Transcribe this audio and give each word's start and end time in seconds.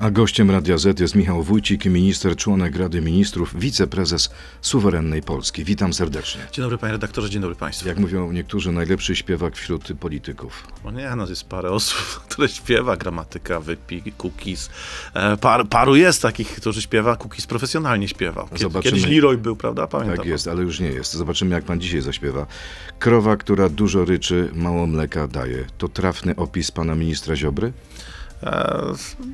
A 0.00 0.10
gościem 0.10 0.50
Radia 0.50 0.78
Z 0.78 1.00
jest 1.00 1.14
Michał 1.14 1.42
Wójcik, 1.42 1.84
minister, 1.84 2.36
członek 2.36 2.76
Rady 2.76 3.00
Ministrów, 3.00 3.60
wiceprezes 3.60 4.30
suwerennej 4.60 5.22
Polski. 5.22 5.64
Witam 5.64 5.92
serdecznie. 5.92 6.40
Dzień 6.52 6.62
dobry 6.62 6.78
panie 6.78 6.92
redaktorze, 6.92 7.30
dzień 7.30 7.40
dobry 7.40 7.56
państwu. 7.56 7.88
Jak 7.88 7.98
mówią 7.98 8.32
niektórzy, 8.32 8.72
najlepszy 8.72 9.16
śpiewak 9.16 9.56
wśród 9.56 9.92
polityków. 10.00 10.66
No 10.84 10.90
nie, 10.90 11.10
no 11.16 11.28
jest 11.28 11.44
parę 11.44 11.70
osób, 11.70 11.98
które 12.28 12.48
śpiewa, 12.48 12.96
gramatyka, 12.96 13.60
wypi, 13.60 14.12
cookies. 14.18 14.70
E, 15.14 15.36
par, 15.36 15.68
paru 15.68 15.96
jest 15.96 16.22
takich, 16.22 16.54
którzy 16.56 16.82
śpiewa, 16.82 17.16
cookies 17.16 17.46
profesjonalnie 17.46 18.08
śpiewa. 18.08 18.44
Kiedy, 18.44 18.58
Zobaczymy. 18.58 18.96
Kiedyś 18.96 19.14
Leroy 19.14 19.38
był, 19.38 19.56
prawda? 19.56 19.86
Pamiętam. 19.86 20.16
Tak 20.16 20.26
jest, 20.26 20.48
ale 20.48 20.62
już 20.62 20.80
nie 20.80 20.90
jest. 20.90 21.12
Zobaczymy, 21.12 21.54
jak 21.54 21.64
pan 21.64 21.80
dzisiaj 21.80 22.00
zaśpiewa. 22.00 22.46
Krowa, 22.98 23.36
która 23.36 23.68
dużo 23.68 24.04
ryczy, 24.04 24.50
mało 24.54 24.86
mleka 24.86 25.28
daje. 25.28 25.64
To 25.78 25.88
trafny 25.88 26.36
opis 26.36 26.70
pana 26.70 26.94
ministra 26.94 27.36
Ziobry? 27.36 27.72
E, 28.42 28.92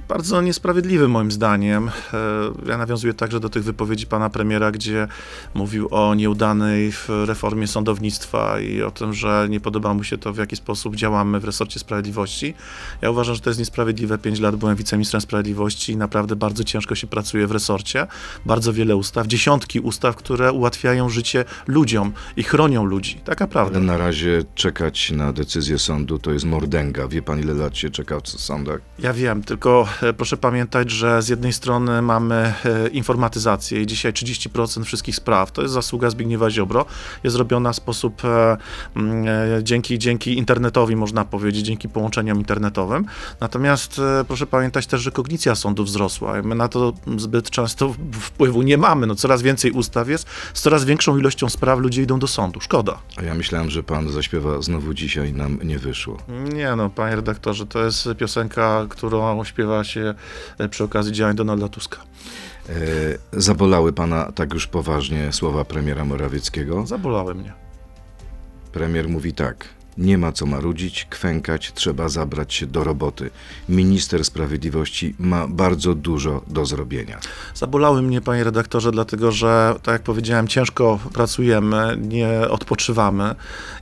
bardzo 0.08 0.42
niesprawiedliwy 0.42 1.08
moim 1.08 1.32
zdaniem. 1.32 1.88
E, 1.88 2.70
ja 2.70 2.78
nawiązuję 2.78 3.14
także 3.14 3.40
do 3.40 3.48
tych 3.48 3.64
wypowiedzi 3.64 4.06
pana 4.06 4.30
premiera, 4.30 4.70
gdzie 4.70 5.08
mówił 5.54 5.88
o 5.90 6.14
nieudanej 6.14 6.92
reformie 7.24 7.66
sądownictwa 7.66 8.60
i 8.60 8.82
o 8.82 8.90
tym, 8.90 9.14
że 9.14 9.46
nie 9.50 9.60
podoba 9.60 9.94
mu 9.94 10.04
się 10.04 10.18
to, 10.18 10.32
w 10.32 10.38
jaki 10.38 10.56
sposób 10.56 10.96
działamy 10.96 11.40
w 11.40 11.44
resorcie 11.44 11.80
sprawiedliwości. 11.80 12.54
Ja 13.02 13.10
uważam, 13.10 13.34
że 13.34 13.40
to 13.40 13.50
jest 13.50 13.60
niesprawiedliwe. 13.60 14.18
Pięć 14.18 14.40
lat 14.40 14.56
byłem 14.56 14.76
wiceministrem 14.76 15.20
sprawiedliwości 15.20 15.92
i 15.92 15.96
naprawdę 15.96 16.36
bardzo 16.36 16.64
ciężko 16.64 16.94
się 16.94 17.06
pracuje 17.06 17.46
w 17.46 17.50
resorcie. 17.50 18.06
Bardzo 18.46 18.72
wiele 18.72 18.96
ustaw, 18.96 19.26
dziesiątki 19.26 19.80
ustaw, 19.80 20.16
które 20.16 20.52
ułatwiają 20.52 21.08
życie 21.08 21.44
ludziom 21.66 22.12
i 22.36 22.42
chronią 22.42 22.84
ludzi. 22.84 23.20
Taka 23.24 23.46
prawda. 23.46 23.76
Ale 23.76 23.86
na 23.86 23.96
razie 23.96 24.44
czekać 24.54 25.10
na 25.10 25.32
decyzję 25.32 25.78
sądu 25.78 26.18
to 26.18 26.32
jest 26.32 26.44
mordęga. 26.44 27.08
Wie 27.08 27.22
pan, 27.22 27.40
ile 27.40 27.54
lat 27.54 27.76
się 27.76 27.90
czeka 27.90 28.20
w 28.20 28.28
sądach? 28.28 28.80
Ja 28.98 29.12
wiem, 29.12 29.42
tylko 29.42 29.88
e, 30.02 30.12
proszę 30.12 30.36
pamiętać, 30.36 30.90
że 30.90 31.22
z 31.22 31.28
jednej 31.28 31.52
strony 31.52 32.02
mamy 32.02 32.34
e, 32.34 32.88
informatyzację 32.88 33.82
i 33.82 33.86
dzisiaj 33.86 34.12
30% 34.12 34.84
wszystkich 34.84 35.16
spraw, 35.16 35.52
to 35.52 35.62
jest 35.62 35.74
zasługa 35.74 36.10
Zbigniewa 36.10 36.50
Ziobro, 36.50 36.86
jest 37.24 37.36
robiona 37.36 37.72
w 37.72 37.76
sposób 37.76 38.22
e, 38.24 38.56
dzięki, 39.62 39.98
dzięki 39.98 40.38
internetowi, 40.38 40.96
można 40.96 41.24
powiedzieć, 41.24 41.66
dzięki 41.66 41.88
połączeniom 41.88 42.38
internetowym. 42.38 43.04
Natomiast 43.40 44.00
proszę 44.28 44.46
pamiętać 44.46 44.86
też, 44.86 45.00
że 45.00 45.10
kognicja 45.10 45.54
sądu 45.54 45.84
wzrosła. 45.84 46.42
My 46.42 46.54
na 46.54 46.68
to 46.68 46.92
zbyt 47.16 47.50
często 47.50 47.94
wpływu 48.12 48.62
nie 48.62 48.78
mamy. 48.78 49.06
No, 49.06 49.14
coraz 49.14 49.42
więcej 49.42 49.70
ustaw 49.70 50.08
jest, 50.08 50.26
z 50.54 50.62
coraz 50.62 50.84
większą 50.84 51.18
ilością 51.18 51.48
spraw 51.48 51.78
ludzie 51.78 52.02
idą 52.02 52.18
do 52.18 52.26
sądu. 52.26 52.60
Szkoda. 52.60 52.98
A 53.16 53.22
ja 53.22 53.34
myślałem, 53.34 53.70
że 53.70 53.82
pan 53.82 54.10
zaśpiewa 54.12 54.62
znowu 54.62 54.94
dzisiaj, 54.94 55.32
nam 55.32 55.58
nie 55.64 55.78
wyszło. 55.78 56.16
Nie 56.54 56.76
no, 56.76 56.90
panie 56.90 57.16
redaktorze, 57.16 57.66
to 57.66 57.84
jest 57.84 58.08
piosenka, 58.18 58.83
którą 58.88 59.44
śpiewa 59.44 59.84
się 59.84 60.14
e, 60.58 60.68
przy 60.68 60.84
okazji 60.84 61.12
działań 61.12 61.36
Donalda 61.36 61.68
Tuska. 61.68 61.98
E, 62.68 62.72
zabolały 63.32 63.92
pana 63.92 64.32
tak 64.32 64.54
już 64.54 64.66
poważnie 64.66 65.32
słowa 65.32 65.64
premiera 65.64 66.04
Morawieckiego? 66.04 66.86
Zabolały 66.86 67.34
mnie. 67.34 67.52
Premier 68.72 69.08
mówi 69.08 69.32
tak. 69.32 69.68
Nie 69.98 70.18
ma 70.18 70.32
co 70.32 70.46
marudzić, 70.46 71.06
kwękać, 71.10 71.72
trzeba 71.74 72.08
zabrać 72.08 72.54
się 72.54 72.66
do 72.66 72.84
roboty. 72.84 73.30
Minister 73.68 74.24
Sprawiedliwości 74.24 75.14
ma 75.18 75.48
bardzo 75.48 75.94
dużo 75.94 76.42
do 76.46 76.66
zrobienia. 76.66 77.18
Zabolały 77.54 78.02
mnie, 78.02 78.20
panie 78.20 78.44
redaktorze, 78.44 78.92
dlatego 78.92 79.32
że, 79.32 79.74
tak 79.82 79.92
jak 79.92 80.02
powiedziałem, 80.02 80.48
ciężko 80.48 80.98
pracujemy, 81.12 81.98
nie 82.00 82.40
odpoczywamy 82.50 83.34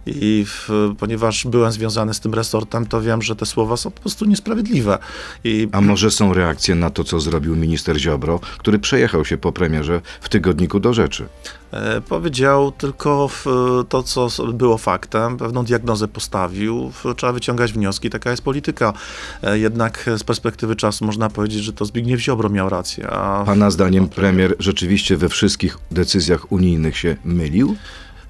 i 0.06 0.44
w, 0.48 0.68
ponieważ 0.98 1.46
byłem 1.46 1.72
związany 1.72 2.14
z 2.14 2.20
tym 2.20 2.34
resortem, 2.34 2.86
to 2.86 3.00
wiem, 3.00 3.22
że 3.22 3.36
te 3.36 3.46
słowa 3.46 3.76
są 3.76 3.90
po 3.90 4.00
prostu 4.00 4.24
niesprawiedliwe. 4.24 4.98
I 5.44 5.68
A 5.72 5.80
może 5.80 6.10
są 6.10 6.34
reakcje 6.34 6.74
na 6.74 6.90
to, 6.90 7.04
co 7.04 7.20
zrobił 7.20 7.56
minister 7.56 7.98
Ziobro, 7.98 8.40
który 8.58 8.78
przejechał 8.78 9.24
się 9.24 9.38
po 9.38 9.52
premierze 9.52 10.00
w 10.20 10.28
tygodniku 10.28 10.80
do 10.80 10.94
rzeczy? 10.94 11.28
E, 11.72 12.00
Powiedział 12.00 12.72
tylko 12.72 13.28
w, 13.28 13.46
to, 13.88 14.02
co 14.02 14.28
było 14.52 14.78
faktem, 14.78 15.36
pewną 15.36 15.64
diagnozę 15.64 16.08
postawił. 16.08 16.92
Trzeba 17.16 17.32
wyciągać 17.32 17.72
wnioski, 17.72 18.10
taka 18.10 18.30
jest 18.30 18.42
polityka. 18.42 18.92
E, 19.42 19.58
Jednak 19.58 20.10
z 20.16 20.24
perspektywy 20.24 20.76
czasu 20.76 21.04
można 21.04 21.30
powiedzieć, 21.30 21.62
że 21.64 21.72
to 21.72 21.84
Zbigniew 21.84 22.20
Ziobro 22.20 22.48
miał 22.48 22.68
rację. 22.68 23.10
A 23.10 23.44
Pana 23.46 23.70
zdaniem 23.70 24.08
premier 24.08 24.56
rzeczywiście 24.58 25.16
we 25.16 25.28
wszystkich 25.28 25.78
decyzjach 25.90 26.52
unijnych 26.52 26.98
się 26.98 27.16
mylił? 27.24 27.76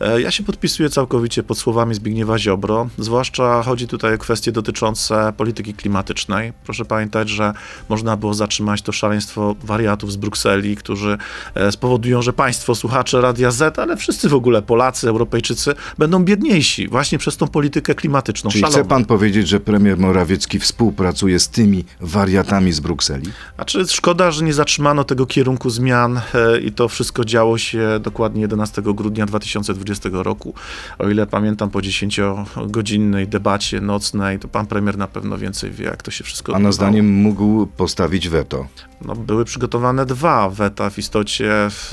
E, 0.03 0.21
Ja 0.21 0.31
się 0.31 0.43
podpisuję 0.43 0.91
całkowicie 0.91 1.43
pod 1.43 1.59
słowami 1.59 1.95
Zbigniewa 1.95 2.39
Ziobro, 2.39 2.89
zwłaszcza 2.99 3.63
chodzi 3.63 3.89
tutaj 3.89 4.15
o 4.15 4.19
kwestie 4.19 4.53
dotyczące 4.53 5.33
polityki 5.37 5.75
klimatycznej. 5.75 6.53
Proszę 6.65 6.85
pamiętać, 6.85 7.29
że 7.29 7.53
można 7.89 8.17
było 8.17 8.35
zatrzymać 8.35 8.83
to 8.83 8.93
szaleństwo 8.93 9.57
wariatów 9.65 10.13
z 10.13 10.17
Brukseli, 10.17 10.77
którzy 10.77 11.19
e, 11.55 11.73
spowodują, 11.73 12.23
że 12.23 12.33
państwo, 12.33 12.75
słuchacze 12.75 13.21
Radia 13.21 13.51
Z, 13.51 13.79
ale 13.79 13.97
wszyscy 13.97 14.29
w 14.29 14.35
ogóle 14.35 14.63
Polacy, 14.63 15.09
Europejczycy 15.09 15.75
będą 15.99 16.25
biedniejsi 16.25 16.89
właśnie 16.89 17.19
przez 17.19 17.37
tą 17.37 17.49
politykę 17.49 17.95
klimatyczną. 17.95 18.51
Czyli 18.51 18.65
chce 18.65 18.73
szaloną. 18.73 18.89
pan 18.89 19.05
powiedzieć, 19.05 19.49
że 19.49 19.61
premier 19.61 19.99
Morawiecki 19.99 20.59
współpracuje 20.59 21.39
z 21.39 21.49
tymi 21.49 21.84
wariatami 22.01 22.73
z 22.73 22.81
Brukseli? 22.81 23.33
A 23.57 23.65
czy 23.65 23.87
szkoda, 23.87 24.31
że 24.31 24.45
nie 24.45 24.53
zatrzymano 24.53 25.05
tego 25.05 25.27
kierunku 25.27 25.71
zmian 25.71 26.21
e, 26.34 26.61
i 26.61 26.73
to 26.73 26.89
wszystko 26.89 27.25
działo 27.25 27.59
się 27.59 28.01
dokładnie 28.01 28.41
11 28.41 28.83
grudnia 28.83 29.27
2020 29.27 29.91
roku. 30.12 30.54
O 30.98 31.08
ile 31.08 31.26
pamiętam 31.26 31.70
po 31.70 31.78
10-godzinnej 31.78 33.26
debacie 33.26 33.80
nocnej, 33.80 34.38
to 34.38 34.48
pan 34.48 34.66
premier 34.66 34.98
na 34.98 35.06
pewno 35.06 35.38
więcej 35.38 35.70
wie, 35.70 35.84
jak 35.84 36.03
to 36.03 36.10
się 36.10 36.25
wszystko 36.25 36.53
Pana 36.53 36.69
odbywało. 36.69 36.91
zdaniem 36.91 37.06
mógł 37.14 37.66
postawić 37.66 38.28
weto. 38.28 38.66
No, 39.04 39.16
były 39.16 39.44
przygotowane 39.44 40.06
dwa 40.06 40.48
weta 40.48 40.91
w 40.91 40.98
istocie 40.98 41.50
w, 41.70 41.92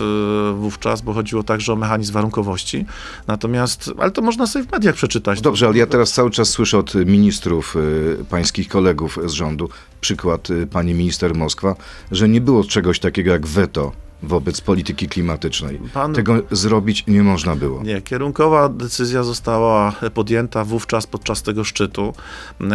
wówczas, 0.60 1.02
bo 1.02 1.14
chodziło 1.14 1.44
także 1.44 1.74
o 1.74 1.76
mechanizm 1.76 2.14
warunkowości. 2.14 2.86
Natomiast, 3.28 3.92
ale 4.00 4.12
to 4.12 4.22
można 4.22 4.48
sobie 4.48 4.66
w 4.66 4.72
mediach 4.72 4.96
przeczytać. 4.96 5.42
Dobrze, 5.42 5.68
ale 5.68 5.78
ja 5.78 5.88
teraz 5.88 6.12
cały 6.12 6.32
czas 6.32 6.50
słyszę 6.50 6.78
od 6.78 6.96
ministrów, 6.96 7.76
y, 7.76 8.26
pańskich 8.30 8.68
kolegów 8.68 9.20
z 9.26 9.32
rządu, 9.32 9.70
przykład 10.02 10.50
y, 10.50 10.68
pani 10.68 10.94
minister 10.94 11.36
Moskwa, 11.36 11.76
że 12.12 12.30
nie 12.30 12.42
było 12.42 12.64
czegoś 12.64 13.00
takiego 13.00 13.32
jak 13.32 13.48
weto 13.48 13.92
wobec 14.24 14.62
polityki 14.62 15.08
klimatycznej. 15.08 15.80
Pan- 15.94 16.14
Tego 16.14 16.36
zrobić 16.52 17.04
nie 17.08 17.24
można 17.24 17.56
było. 17.56 17.84
Nie, 17.84 18.02
kierunkowa 18.02 18.70
decyzja 18.70 19.24
została 19.24 19.96
podjęta 20.14 20.66
wówczas 20.66 21.08
podczas 21.08 21.44
tego 21.44 21.64
szczytu. 21.64 22.14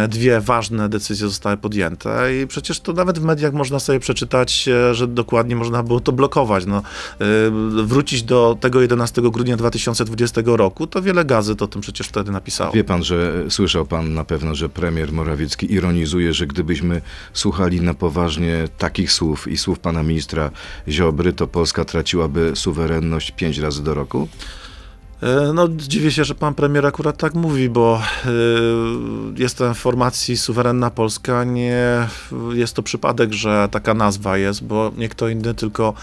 Dwie 0.09 0.41
ważne 0.41 0.89
decyzje 0.89 1.27
zostały 1.27 1.57
podjęte 1.57 2.35
i 2.43 2.47
przecież 2.47 2.79
to 2.79 2.93
nawet 2.93 3.19
w 3.19 3.23
mediach 3.23 3.53
można 3.53 3.79
sobie 3.79 3.99
przeczytać, 3.99 4.67
e, 4.67 4.95
że 4.95 5.07
dokładnie 5.07 5.55
można 5.55 5.83
było 5.83 5.99
to 5.99 6.11
blokować. 6.11 6.65
No, 6.65 6.77
e, 6.77 6.83
wrócić 7.85 8.23
do 8.23 8.57
tego 8.61 8.81
11 8.81 9.21
grudnia 9.31 9.57
2020 9.57 10.41
roku, 10.57 10.87
to 10.87 11.01
wiele 11.01 11.25
gazet 11.25 11.61
o 11.61 11.67
tym 11.67 11.81
przecież 11.81 12.07
wtedy 12.07 12.31
napisało. 12.31 12.71
Wie 12.71 12.83
pan, 12.83 13.03
że 13.03 13.43
słyszał 13.49 13.85
pan 13.85 14.13
na 14.13 14.23
pewno, 14.23 14.55
że 14.55 14.69
premier 14.69 15.13
Morawiecki 15.13 15.73
ironizuje, 15.73 16.33
że 16.33 16.47
gdybyśmy 16.47 17.01
słuchali 17.33 17.81
na 17.81 17.93
poważnie 17.93 18.67
takich 18.77 19.11
słów 19.11 19.47
i 19.47 19.57
słów 19.57 19.79
pana 19.79 20.03
ministra 20.03 20.51
Ziobry, 20.87 21.33
to 21.35 21.47
Polska 21.47 21.85
traciłaby 21.85 22.51
suwerenność 22.55 23.31
pięć 23.31 23.57
razy 23.57 23.83
do 23.83 23.93
roku? 23.93 24.27
E, 25.23 25.53
No, 25.53 25.67
dziwię 25.69 26.11
się, 26.11 26.23
że 26.23 26.35
pan 26.35 26.53
premier 26.53 26.85
akurat 26.85 27.17
tak 27.17 27.33
mówi, 27.33 27.69
bo 27.69 28.01
e, 28.25 28.29
jestem 29.35 29.73
w 29.73 29.77
formacji 29.77 30.37
Suwerenna 30.37 30.89
Polska. 30.89 31.43
Nie 31.43 32.07
jest 32.53 32.73
to 32.73 32.83
przypadek, 32.83 33.33
że 33.33 33.67
taka 33.71 33.93
nazwa 33.93 34.37
jest, 34.37 34.63
bo 34.63 34.91
nie 34.97 35.09
kto 35.09 35.29
inny, 35.29 35.53
tylko 35.53 35.93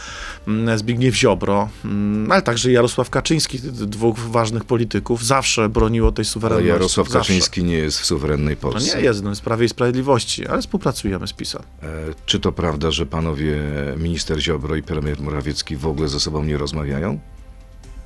mm, 0.48 0.78
Zbigniew 0.78 1.14
Ziobro, 1.16 1.68
mm, 1.84 2.32
ale 2.32 2.42
także 2.42 2.72
Jarosław 2.72 3.10
Kaczyński, 3.10 3.58
dwóch 3.72 4.18
ważnych 4.18 4.64
polityków, 4.64 5.24
zawsze 5.24 5.68
broniło 5.68 6.12
tej 6.12 6.22
Ale 6.22 6.30
suwerenności. 6.30 6.68
Jarosław 6.68 7.08
zawsze. 7.08 7.18
Kaczyński 7.32 7.64
nie 7.64 7.76
jest 7.76 8.00
w 8.00 8.04
suwerennej 8.06 8.56
No 8.62 8.70
Polsce. 8.70 8.96
nie 8.98 9.02
jest, 9.04 9.22
no 9.22 9.30
jest 9.30 9.42
Prawie 9.42 9.66
i 9.66 9.68
Sprawiedliwości, 9.68 10.46
ale 10.46 10.60
współpracujemy 10.62 11.26
z 11.26 11.32
PiSem. 11.32 11.62
E, 11.82 11.86
Czy 12.26 12.40
to 12.40 12.52
prawda, 12.52 12.90
że 12.90 13.06
panowie 13.06 13.58
minister 13.98 14.40
Ziobro 14.40 14.76
i 14.76 14.82
premier 14.82 15.20
Morawiecki 15.20 15.76
w 15.76 15.86
ogóle 15.86 16.08
ze 16.08 16.20
sobą 16.20 16.44
nie 16.44 16.58
rozmawiają? 16.58 17.18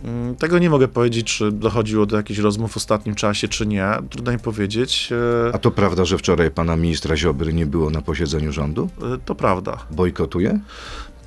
Mm, 0.04 0.36
Tego 0.36 0.58
nie 0.58 0.70
mogę 0.70 0.88
powiedzieć, 0.88 1.36
czy 1.36 1.52
dochodziło 1.52 2.06
do 2.06 2.16
jakichś 2.16 2.38
rozmów 2.40 2.72
w 2.72 2.76
ostatnim 2.76 3.14
czasie, 3.14 3.48
czy 3.48 3.66
nie. 3.66 3.88
Trudno 4.10 4.32
mi 4.32 4.38
powiedzieć. 4.38 5.08
E, 5.48 5.54
A 5.54 5.58
to 5.58 5.70
prawda, 5.70 6.04
że 6.04 6.18
wczoraj 6.18 6.50
pana 6.50 6.76
ministra 6.76 7.16
Ziobry 7.16 7.52
nie 7.52 7.66
było 7.66 7.90
na 7.90 8.02
posiedzeniu 8.02 8.52
rządu? 8.52 8.88
e, 9.14 9.18
To 9.24 9.34
prawda. 9.34 9.78
Bojkotuje? 9.90 10.60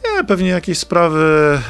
Nie, 0.06 0.24
pewnie 0.24 0.50
jakieś 0.50 0.78
sprawy, 0.78 1.20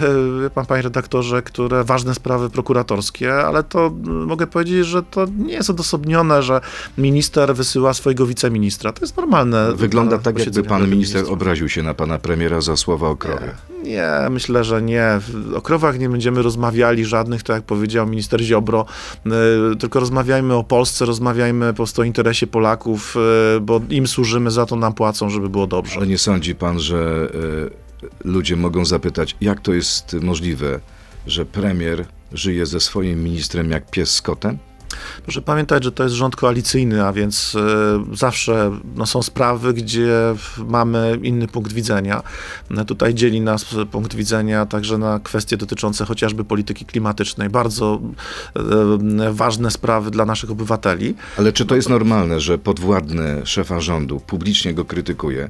e, 0.02 0.42
wie 0.42 0.50
pan, 0.50 0.66
panie 0.66 0.82
redaktorze, 0.82 1.42
które, 1.42 1.84
ważne 1.84 2.16
sprawy 2.16 2.50
prokuratorskie, 2.50 3.34
ale 3.34 3.64
to 3.64 3.92
mogę 4.04 4.48
powiedzieć, 4.48 4.86
że 4.86 5.04
to 5.04 5.26
nie 5.38 5.54
jest 5.54 5.70
odosobnione, 5.70 6.44
że 6.44 6.62
minister 6.98 7.56
wysyła 7.56 7.94
swojego 7.94 8.26
wiceministra. 8.26 8.94
To 8.94 9.02
jest 9.02 9.18
normalne. 9.18 9.74
Wygląda 9.74 10.16
na 10.16 10.22
tak, 10.22 10.40
jakby 10.40 10.64
pan 10.64 10.90
minister 10.90 11.26
obraził 11.30 11.70
się 11.70 11.84
na 11.84 11.94
pana 11.94 12.20
premiera 12.20 12.62
za 12.62 12.78
słowa 12.78 13.10
o 13.10 13.16
krowie. 13.16 13.52
Nie, 13.84 14.12
myślę, 14.30 14.64
że 14.64 14.82
nie. 14.82 15.20
O 15.56 15.62
krowach 15.62 16.00
nie 16.00 16.10
będziemy 16.10 16.42
rozmawiali 16.42 17.06
żadnych, 17.06 17.44
tak 17.44 17.56
jak 17.56 17.66
powiedział 17.66 18.08
minister 18.08 18.42
Ziobro, 18.42 18.86
e, 19.26 19.30
tylko 19.76 20.00
rozmawiajmy 20.00 20.56
o 20.56 20.64
Polsce, 20.64 21.06
rozmawiajmy 21.06 21.68
po 21.68 21.74
prostu 21.74 22.02
o 22.02 22.06
interesie 22.06 22.48
Polaków, 22.48 23.16
e, 23.56 23.60
bo 23.60 23.82
im 23.90 24.08
służymy, 24.08 24.52
za 24.52 24.66
to 24.66 24.76
nam 24.76 24.94
płacą, 24.94 25.30
żeby 25.30 25.50
było 25.50 25.68
dobrze. 25.68 25.98
Ale 25.98 26.08
nie 26.08 26.18
sądzi 26.18 26.56
pan, 26.56 26.80
że 26.80 27.30
e, 27.76 27.89
ludzie 28.24 28.56
mogą 28.56 28.86
zapytać, 28.86 29.36
jak 29.42 29.62
to 29.62 29.74
jest 29.74 30.14
możliwe, 30.14 30.80
że 31.28 31.46
premier 31.46 32.06
żyje 32.32 32.66
ze 32.66 32.80
swoim 32.80 33.24
ministrem 33.24 33.72
jak 33.72 33.92
pies 33.92 34.12
z 34.12 34.22
kotem? 34.22 34.58
Proszę 35.24 35.42
pamiętać, 35.42 35.84
że 35.84 35.92
to 35.92 36.04
jest 36.04 36.16
rząd 36.16 36.36
koalicyjny, 36.36 37.06
a 37.06 37.14
więc 37.14 37.56
e, 37.56 38.16
zawsze 38.16 38.72
no, 38.96 39.06
są 39.06 39.24
sprawy, 39.24 39.74
gdzie 39.74 40.36
mamy 40.58 41.20
inny 41.24 41.48
punkt 41.48 41.74
widzenia. 41.74 42.24
No, 42.70 42.86
tutaj 42.86 43.14
dzieli 43.14 43.42
nas 43.42 43.66
punkt 43.92 44.16
widzenia 44.16 44.66
także 44.66 44.98
na 44.98 45.20
kwestie 45.20 45.58
dotyczące 45.58 46.06
chociażby 46.06 46.44
polityki 46.44 46.86
klimatycznej. 46.86 47.50
Bardzo 47.50 48.02
e, 48.56 49.34
ważne 49.34 49.72
sprawy 49.72 50.12
dla 50.12 50.26
naszych 50.26 50.52
obywateli. 50.52 51.16
Ale 51.38 51.54
czy 51.54 51.66
to 51.66 51.76
jest 51.76 51.90
normalne, 51.90 52.40
że 52.40 52.58
podwładny 52.58 53.42
szefa 53.46 53.80
rządu 53.80 54.20
publicznie 54.20 54.74
go 54.74 54.86
krytykuje, 54.86 55.50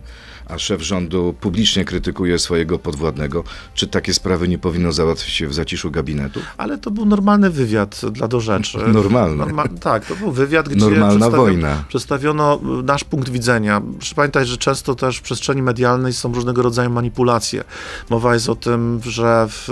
a 0.50 0.58
szef 0.58 0.82
rządu 0.82 1.36
publicznie 1.42 1.86
krytykuje 1.86 2.40
swojego 2.40 2.80
podwładnego? 2.80 3.44
Czy 3.74 3.88
takie 3.88 4.14
sprawy 4.14 4.48
nie 4.48 4.58
powinno 4.58 4.92
załatwić 4.92 5.34
się 5.34 5.48
w 5.48 5.54
zaciszu 5.54 5.92
gabinetu? 5.92 6.40
Ale 6.58 6.78
to 6.78 6.92
był 6.92 7.06
normalny 7.06 7.50
wywiad 7.50 8.02
dla 8.12 8.28
do 8.28 8.40
rzeczy. 8.40 8.78
Normalny. 8.94 9.44
Norma- 9.46 9.80
tak, 9.80 10.06
to 10.06 10.16
był 10.16 10.32
wywiad, 10.32 10.70
gdzie 10.70 10.80
Normalna 10.86 11.30
wojna. 11.30 11.84
przedstawiono 11.88 12.60
y, 12.80 12.84
nasz 12.84 13.04
punkt 13.04 13.30
widzenia. 13.30 13.82
Proszę 13.98 14.16
pamiętać, 14.16 14.48
że 14.48 14.58
często 14.58 14.96
też 14.96 15.18
w 15.18 15.22
przestrzeni 15.22 15.62
medialnej 15.62 16.14
są 16.14 16.34
różnego 16.34 16.62
rodzaju 16.62 16.90
manipulacje. 16.90 17.64
Mowa 18.10 18.34
jest 18.34 18.50
o 18.50 18.56
tym, 18.56 19.00
że 19.04 19.48
w, 19.50 19.70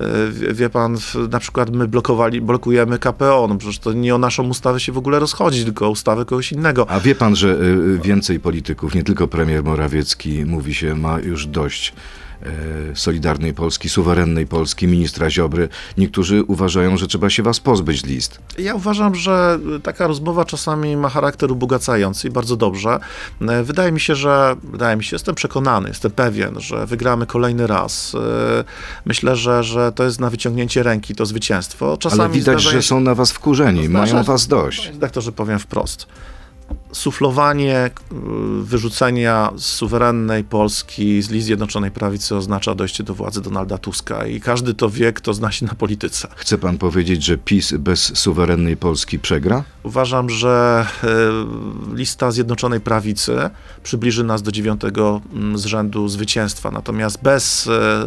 y, 0.00 0.32
wie- 0.32 0.54
wie 0.54 0.70
pan, 0.70 0.98
w, 0.98 1.14
na 1.30 1.38
przykład 1.38 1.70
my 1.70 1.88
blokowali, 1.88 2.40
blokujemy 2.40 2.98
KPO. 2.98 3.46
No 3.48 3.56
przecież 3.56 3.78
to 3.78 3.92
nie 3.92 4.14
o 4.14 4.18
naszą 4.18 4.48
ustawę 4.48 4.80
się 4.80 4.92
w 4.92 4.98
ogóle 4.98 5.18
rozchodzi, 5.18 5.64
tylko 5.64 5.86
o 5.86 5.90
ustawę 5.90 6.24
kogoś 6.24 6.52
innego. 6.52 6.90
A 6.90 7.00
wie 7.00 7.14
pan, 7.14 7.36
że 7.36 7.48
y, 7.54 7.98
więcej 8.02 8.40
polityków, 8.40 8.94
nie 8.94 9.02
tylko 9.04 9.28
premier 9.28 9.62
Morawiecki, 9.74 10.44
mówi 10.44 10.74
się, 10.74 10.94
ma 10.94 11.20
już 11.20 11.46
dość 11.46 11.92
e, 12.42 12.46
Solidarnej 12.96 13.54
Polski, 13.54 13.88
suwerennej 13.88 14.46
Polski, 14.46 14.86
ministra 14.88 15.30
Ziobry. 15.30 15.68
Niektórzy 15.98 16.42
uważają, 16.44 16.96
że 16.96 17.06
trzeba 17.06 17.30
się 17.30 17.42
was 17.42 17.60
pozbyć 17.60 18.04
list. 18.06 18.38
Ja 18.58 18.74
uważam, 18.74 19.14
że 19.14 19.58
taka 19.82 20.06
rozmowa 20.06 20.44
czasami 20.44 20.96
ma 20.96 21.08
charakter 21.08 21.52
ubogacający 21.52 22.28
i 22.28 22.30
bardzo 22.30 22.56
dobrze. 22.56 22.98
E, 23.40 23.62
Wydaje 23.62 23.92
mi 23.92 24.00
się, 24.00 24.14
że, 24.14 24.56
wydaje 24.62 24.96
mi 24.96 25.04
się, 25.04 25.14
jestem 25.14 25.34
przekonany, 25.34 25.88
jestem 25.88 26.10
pewien, 26.10 26.60
że 26.60 26.86
wygramy 26.86 27.26
kolejny 27.26 27.66
raz. 27.66 28.14
E, 28.14 28.64
Myślę, 29.04 29.36
że, 29.36 29.64
że 29.64 29.92
to 29.92 30.04
jest 30.04 30.20
na 30.20 30.30
wyciągnięcie 30.30 30.82
ręki, 30.82 31.14
to 31.14 31.26
zwycięstwo. 31.26 31.96
Czasami 31.96 32.22
Ale 32.22 32.30
widać, 32.32 32.62
że 32.62 32.82
są 32.82 33.00
na 33.00 33.14
was 33.14 33.32
wkurzeni, 33.32 33.86
Zdarza- 33.88 34.12
mają 34.14 34.24
was 34.24 34.46
dość. 34.46 34.78
Panie 34.80 34.92
redaktorze, 34.92 35.32
powiem 35.32 35.58
wprost. 35.58 36.06
Suflowanie 36.92 37.86
y, 37.86 38.14
wyrzucenia 38.64 39.52
z 39.56 39.64
suwerennej 39.64 40.44
Polski 40.44 41.22
z 41.22 41.30
list 41.30 41.46
Zjednoczonej 41.46 41.90
Prawicy 41.90 42.36
oznacza 42.36 42.74
dojście 42.74 43.04
do 43.04 43.14
władzy 43.14 43.40
Donalda 43.40 43.78
Tuska 43.78 44.26
i 44.26 44.40
każdy 44.40 44.74
to 44.74 44.90
wie, 44.90 45.12
kto 45.12 45.34
zna 45.34 45.52
się 45.52 45.66
na 45.66 45.74
polityce. 45.74 46.28
Chce 46.36 46.58
pan 46.58 46.78
powiedzieć, 46.78 47.24
że 47.24 47.38
PiS 47.38 47.72
bez 47.72 48.18
suwerennej 48.18 48.76
Polski 48.76 49.18
przegra? 49.18 49.64
Uważam, 49.82 50.30
że 50.30 50.86
e, 51.04 51.08
lista 51.96 52.30
Zjednoczonej 52.30 52.80
Prawicy 52.80 53.50
przybliży 53.82 54.24
nas 54.24 54.42
do 54.42 54.52
dziewiątego 54.52 55.20
mm, 55.32 55.58
z 55.58 55.64
rzędu 55.64 56.08
zwycięstwa. 56.08 56.70
Natomiast 56.70 57.22
bez 57.22 57.66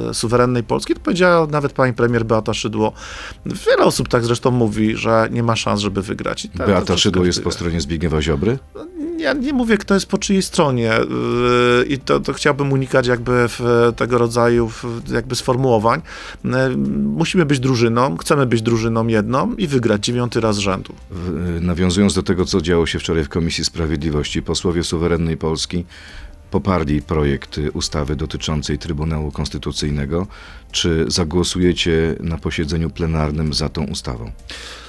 e, 0.10 0.14
suwerennej 0.14 0.64
Polski, 0.64 0.94
to 0.94 1.00
powiedziała 1.00 1.48
nawet 1.48 1.74
pani 1.74 1.94
premier 1.94 2.26
Beata 2.26 2.54
Szydło, 2.54 2.94
wiele 3.46 3.86
osób 3.86 4.08
tak 4.08 4.26
zresztą 4.26 4.52
mówi, 4.52 4.96
że 4.96 5.28
nie 5.32 5.44
ma 5.44 5.56
szans, 5.56 5.82
żeby 5.82 6.02
wygrać. 6.02 6.48
Tak 6.58 6.68
Beata 6.68 6.98
Szydło 6.98 7.26
jest 7.26 7.44
po 7.44 7.52
stronie 7.52 7.82
Zbigniewa 7.82 8.22
Ziobry? 8.22 8.60
Ja 9.18 9.34
nie 9.34 9.54
mówię, 9.54 9.78
kto 9.78 9.94
jest 9.94 10.06
po 10.06 10.18
czyjej 10.18 10.42
stronie 10.44 10.94
yy, 11.80 11.86
i 11.86 11.98
to, 11.98 12.20
to 12.20 12.34
chciałbym 12.34 12.72
unikać 12.72 13.08
jakby 13.08 13.48
tego 13.96 14.18
rodzaju 14.18 14.72
jakby 15.12 15.36
sformułowań. 15.36 16.02
Yy, 16.46 16.52
Musimy 16.98 17.46
być 17.46 17.60
drużyną, 17.60 18.18
chcemy 18.18 18.46
być 18.46 18.62
drużyną 18.62 19.08
jedną 19.08 19.56
i 19.56 19.68
wygrać 19.68 20.06
dziewiąty 20.06 20.42
raz 20.42 20.58
rzędu. 20.58 20.94
W- 21.12 21.60
Nawiązując 21.62 22.14
do 22.14 22.24
tego, 22.24 22.46
co 22.46 22.62
działo 22.62 22.86
się 22.86 23.00
wczoraj 23.00 23.24
w 23.24 23.30
Komisji 23.30 23.66
Sprawiedliwości, 23.66 24.42
posłowie 24.44 24.84
suwerennej 24.84 25.38
Polski 25.38 25.86
poparli 26.52 27.02
projekt 27.02 27.58
y, 27.58 27.72
ustawy 27.72 28.16
dotyczącej 28.16 28.78
Trybunału 28.78 29.31
Konstytucyjnego. 29.31 30.28
Czy 30.72 31.06
zagłosujecie 31.08 32.16
na 32.20 32.38
posiedzeniu 32.38 32.90
plenarnym 32.90 33.54
za 33.54 33.70
tą 33.70 33.84
ustawą? 33.84 34.31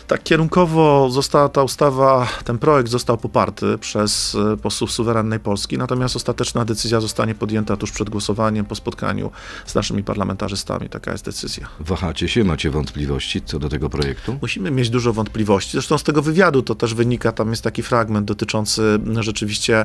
Tak 0.06 0.22
kierunkowo 0.22 1.10
została 1.10 1.48
ta 1.48 1.62
ustawa, 1.62 2.28
ten 2.44 2.58
projekt 2.58 2.90
został 2.90 3.16
poparty 3.16 3.78
przez 3.78 4.36
e, 4.52 4.56
posłów 4.56 4.92
suwerennej 4.92 5.40
Polski, 5.40 5.78
natomiast 5.78 6.16
ostateczna 6.16 6.64
decyzja 6.64 7.00
zostanie 7.00 7.34
podjęta 7.34 7.76
tuż 7.76 7.92
przed 7.92 8.10
głosowaniem 8.10 8.64
po 8.64 8.74
spotkaniu 8.74 9.30
z 9.66 9.74
naszymi 9.74 10.04
parlamentarzystami. 10.04 10.88
Taka 10.88 11.12
jest 11.12 11.24
decyzja. 11.24 11.68
Wahacie 11.80 12.28
się, 12.28 12.44
macie 12.44 12.70
wątpliwości 12.70 13.42
co 13.42 13.58
do 13.58 13.68
tego 13.68 13.90
projektu? 13.90 14.38
Musimy 14.42 14.70
mieć 14.70 14.90
dużo 14.90 15.12
wątpliwości. 15.12 15.72
Zresztą 15.72 15.98
z 15.98 16.02
tego 16.02 16.22
wywiadu 16.22 16.62
to 16.62 16.74
też 16.74 16.94
wynika, 16.94 17.32
tam 17.32 17.50
jest 17.50 17.62
taki 17.62 17.82
fragment 17.82 18.26
dotyczący 18.26 18.98
rzeczywiście 19.20 19.84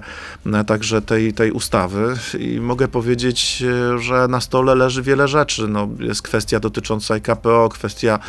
także 0.67 1.01
tej, 1.01 1.33
tej 1.33 1.51
ustawy 1.51 2.17
i 2.39 2.59
mogę 2.59 2.87
powiedzieć, 2.87 3.63
e, 3.95 3.99
że 3.99 4.27
na 4.27 4.41
stole 4.41 4.75
leży 4.75 5.01
wiele 5.01 5.27
rzeczy. 5.27 5.67
No, 5.67 5.89
jest 5.99 6.21
kwestia 6.21 6.59
dotycząca 6.59 7.19
KPO, 7.19 7.69
kwestia 7.69 8.19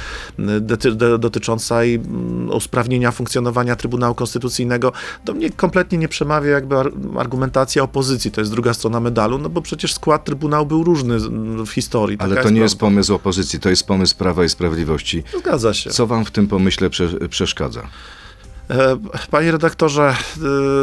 dotycząca 1.19 1.80
i 1.85 1.94
m, 1.94 2.50
usprawnienia 2.55 3.11
funkcjonowania 3.12 3.77
Trybunału 3.77 4.15
Konstytucyjnego. 4.15 4.93
Do 5.25 5.35
mnie 5.35 5.50
kompletnie 5.50 5.99
nie 5.99 6.09
przemawia 6.09 6.50
jakby 6.50 6.77
ar- 6.77 6.93
argumentacja 7.19 7.82
opozycji, 7.82 8.31
to 8.31 8.41
jest 8.41 8.50
druga 8.50 8.75
strona 8.75 9.00
medalu, 9.00 9.38
no 9.38 9.49
bo 9.49 9.62
przecież 9.62 9.94
skład 9.94 10.25
Trybunału 10.25 10.67
był 10.67 10.85
różny 10.85 11.15
m, 11.15 11.67
w 11.67 11.71
historii. 11.71 12.17
Ale 12.21 12.43
to 12.43 12.50
nie 12.50 12.61
jest 12.61 12.79
pomysł 12.79 13.15
opozycji, 13.15 13.61
to 13.61 13.69
jest 13.71 13.87
pomysł 13.87 14.17
Prawa 14.17 14.44
i 14.44 14.49
Sprawiedliwości. 14.49 15.23
Zgadza 15.38 15.75
się. 15.75 15.91
Co 15.91 16.06
wam 16.06 16.25
w 16.25 16.31
tym 16.31 16.47
pomyśle 16.47 16.91
prze- 16.91 17.29
przeszkadza? 17.29 17.82
E, 18.70 18.96
Panie 19.31 19.52
redaktorze, 19.52 20.14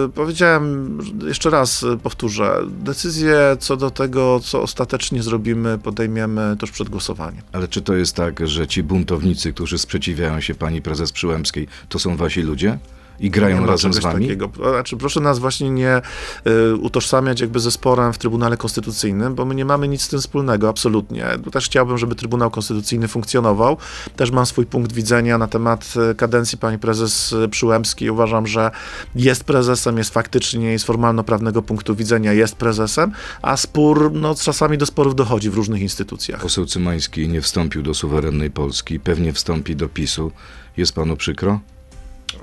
y, 0.05 0.09
powiedziałem, 0.09 0.97
jeszcze 1.27 1.49
raz 1.49 1.83
y, 1.83 1.97
powtórzę, 1.97 2.59
decyzję 2.67 3.57
co 3.59 3.77
do 3.77 3.91
tego, 3.91 4.39
co 4.43 4.61
ostatecznie 4.61 5.23
zrobimy, 5.23 5.77
podejmiemy 5.77 6.55
tuż 6.59 6.71
przed 6.71 6.89
głosowaniem. 6.89 7.41
Ale 7.51 7.67
czy 7.67 7.81
to 7.81 7.95
jest 7.95 8.15
tak, 8.15 8.47
że 8.47 8.67
ci 8.67 8.83
buntownicy, 8.83 9.53
którzy 9.53 9.77
sprzeciwiają 9.77 10.41
się 10.41 10.55
pani 10.55 10.81
prezes 10.81 11.11
Przyłębskiej, 11.11 11.67
to 11.89 11.99
są 11.99 12.17
wasi 12.17 12.41
ludzie? 12.41 12.79
I 13.19 13.29
grają 13.29 13.61
Nie 13.61 13.67
razem 13.67 13.93
z 13.93 13.99
wami? 13.99 14.25
Takiego. 14.25 14.49
Znaczy, 14.55 14.97
proszę 14.97 15.19
nas 15.19 15.39
właśnie 15.39 15.69
nie 15.69 16.01
y, 16.47 16.75
utożsamiać 16.75 17.41
jakby 17.41 17.59
ze 17.59 17.71
sporem 17.71 18.13
w 18.13 18.17
Trybunale 18.17 18.57
Konstytucyjnym, 18.57 19.35
bo 19.35 19.45
my 19.45 19.55
nie 19.55 19.65
mamy 19.65 19.87
nic 19.87 20.01
z 20.01 20.07
tym 20.07 20.19
wspólnego, 20.19 20.69
absolutnie. 20.69 21.25
Też 21.51 21.65
chciałbym, 21.65 21.97
żeby 21.97 22.15
Trybunał 22.15 22.51
Konstytucyjny 22.51 23.07
funkcjonował. 23.07 23.77
Też 24.15 24.31
mam 24.31 24.45
swój 24.45 24.65
punkt 24.65 24.91
widzenia 24.91 25.37
na 25.37 25.47
temat 25.47 25.93
y, 26.11 26.15
kadencji 26.15 26.57
pani 26.57 26.79
prezes 26.79 27.33
y, 27.33 27.49
Przyłębskiej. 27.49 28.09
Uważam, 28.09 28.47
że 28.47 28.71
jest 29.15 29.43
prezesem, 29.43 29.97
jest 29.97 30.13
faktycznie 30.13 30.73
i 30.73 30.79
z 30.79 30.83
formalno-prawnego 30.83 31.61
punktu 31.61 31.95
widzenia 31.95 32.33
jest 32.33 32.55
prezesem, 32.55 33.11
a 33.41 33.57
spór, 33.57 34.11
no 34.13 34.35
czasami 34.35 34.77
do 34.77 34.85
sporów 34.85 35.15
dochodzi 35.15 35.49
w 35.49 35.53
różnych 35.53 35.81
instytucjach. 35.81 36.41
Poseł 36.41 36.65
Cymański 36.65 37.29
nie 37.29 37.41
wstąpił 37.41 37.81
do 37.81 37.93
suwerennej 37.93 38.51
Polski, 38.51 38.99
pewnie 38.99 39.33
wstąpi 39.33 39.75
do 39.75 39.89
PiSu. 39.89 40.31
Jest 40.77 40.93
panu 40.93 41.17
przykro? 41.17 41.59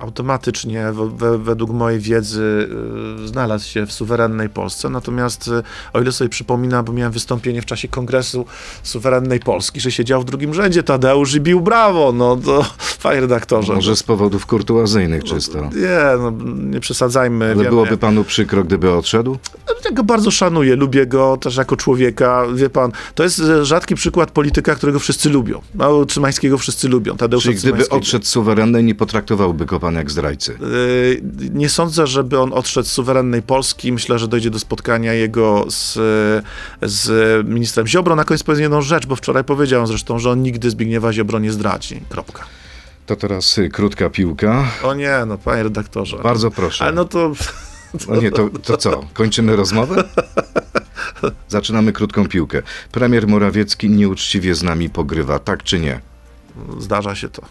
Automatycznie, 0.00 0.92
we, 0.92 1.08
we, 1.08 1.38
według 1.38 1.70
mojej 1.70 2.00
wiedzy, 2.00 2.68
y, 3.24 3.28
znalazł 3.28 3.68
się 3.68 3.86
w 3.86 3.92
suwerennej 3.92 4.48
Polsce. 4.48 4.88
Natomiast, 4.88 5.48
y, 5.48 5.62
o 5.92 6.00
ile 6.00 6.12
sobie 6.12 6.28
przypominam, 6.28 6.84
bo 6.84 6.92
miałem 6.92 7.12
wystąpienie 7.12 7.62
w 7.62 7.66
czasie 7.66 7.88
kongresu 7.88 8.46
suwerennej 8.82 9.40
Polski, 9.40 9.80
że 9.80 9.92
siedział 9.92 10.22
w 10.22 10.24
drugim 10.24 10.54
rzędzie 10.54 10.82
Tadeusz 10.82 11.34
i 11.34 11.40
bił 11.40 11.60
brawo. 11.60 12.12
No 12.12 12.36
to, 12.36 12.66
panie 13.02 13.20
redaktorze. 13.20 13.74
Może 13.74 13.96
z 13.96 14.02
powodów 14.02 14.46
kurtuazyjnych 14.46 15.24
czysto. 15.24 15.58
Nie, 15.58 16.18
no, 16.18 16.32
nie 16.56 16.80
przesadzajmy. 16.80 17.44
Ale 17.44 17.54
wiemy, 17.54 17.68
byłoby 17.68 17.96
panu 17.96 18.24
przykro, 18.24 18.64
gdyby 18.64 18.92
odszedł? 18.92 19.38
Ja 19.84 19.90
go 19.90 20.04
bardzo 20.04 20.30
szanuję, 20.30 20.76
lubię 20.76 21.06
go 21.06 21.36
też 21.36 21.56
jako 21.56 21.76
człowieka. 21.76 22.44
Wie 22.54 22.70
pan, 22.70 22.92
to 23.14 23.22
jest 23.22 23.40
e, 23.40 23.64
rzadki 23.64 23.94
przykład 23.94 24.30
polityka, 24.30 24.74
którego 24.74 24.98
wszyscy 24.98 25.30
lubią. 25.30 25.60
No, 25.74 26.04
Trzymańskiego 26.04 26.58
wszyscy 26.58 26.88
lubią. 26.88 27.16
Tadeusza 27.16 27.44
Czyli 27.44 27.56
gdyby 27.56 27.88
odszedł 27.88 28.24
z 28.24 28.28
suwerennej, 28.28 28.84
nie 28.84 28.94
potraktowałby 28.94 29.66
go 29.66 29.73
pan 29.80 29.94
jak 29.94 30.10
zdrajcy. 30.10 30.58
Yy, 30.60 31.50
Nie 31.50 31.68
sądzę, 31.68 32.06
żeby 32.06 32.38
on 32.38 32.52
odszedł 32.52 32.88
z 32.88 32.92
suwerennej 32.92 33.42
Polski. 33.42 33.92
Myślę, 33.92 34.18
że 34.18 34.28
dojdzie 34.28 34.50
do 34.50 34.58
spotkania 34.58 35.12
jego 35.12 35.64
z, 35.68 35.92
z 36.82 37.08
ministrem 37.48 37.86
Ziobro. 37.86 38.16
Na 38.16 38.24
koniec 38.24 38.42
powiem 38.42 38.62
jedną 38.62 38.82
rzecz, 38.82 39.06
bo 39.06 39.16
wczoraj 39.16 39.44
powiedziałem 39.44 39.86
zresztą, 39.86 40.18
że 40.18 40.30
on 40.30 40.42
nigdy 40.42 40.70
Zbigniewa 40.70 41.12
Ziobro 41.12 41.38
nie 41.38 41.52
zdradzi. 41.52 42.00
Kropka. 42.08 42.44
To 43.06 43.16
teraz 43.16 43.58
y, 43.58 43.68
krótka 43.68 44.10
piłka. 44.10 44.64
O 44.82 44.94
nie, 44.94 45.18
no 45.26 45.38
panie 45.38 45.62
redaktorze. 45.62 46.16
Bardzo 46.22 46.50
proszę. 46.50 46.84
Ale 46.84 46.92
no 46.92 47.04
to... 47.04 47.32
No 48.08 48.16
nie, 48.16 48.30
to, 48.30 48.50
to 48.62 48.76
co? 48.76 49.04
Kończymy 49.12 49.56
rozmowę? 49.56 50.04
Zaczynamy 51.48 51.92
krótką 51.92 52.28
piłkę. 52.28 52.62
Premier 52.92 53.28
Morawiecki 53.28 53.90
nieuczciwie 53.90 54.54
z 54.54 54.62
nami 54.62 54.90
pogrywa, 54.90 55.38
tak 55.38 55.62
czy 55.62 55.80
nie? 55.80 56.00
Zdarza 56.78 57.14
się 57.14 57.28
to. 57.28 57.42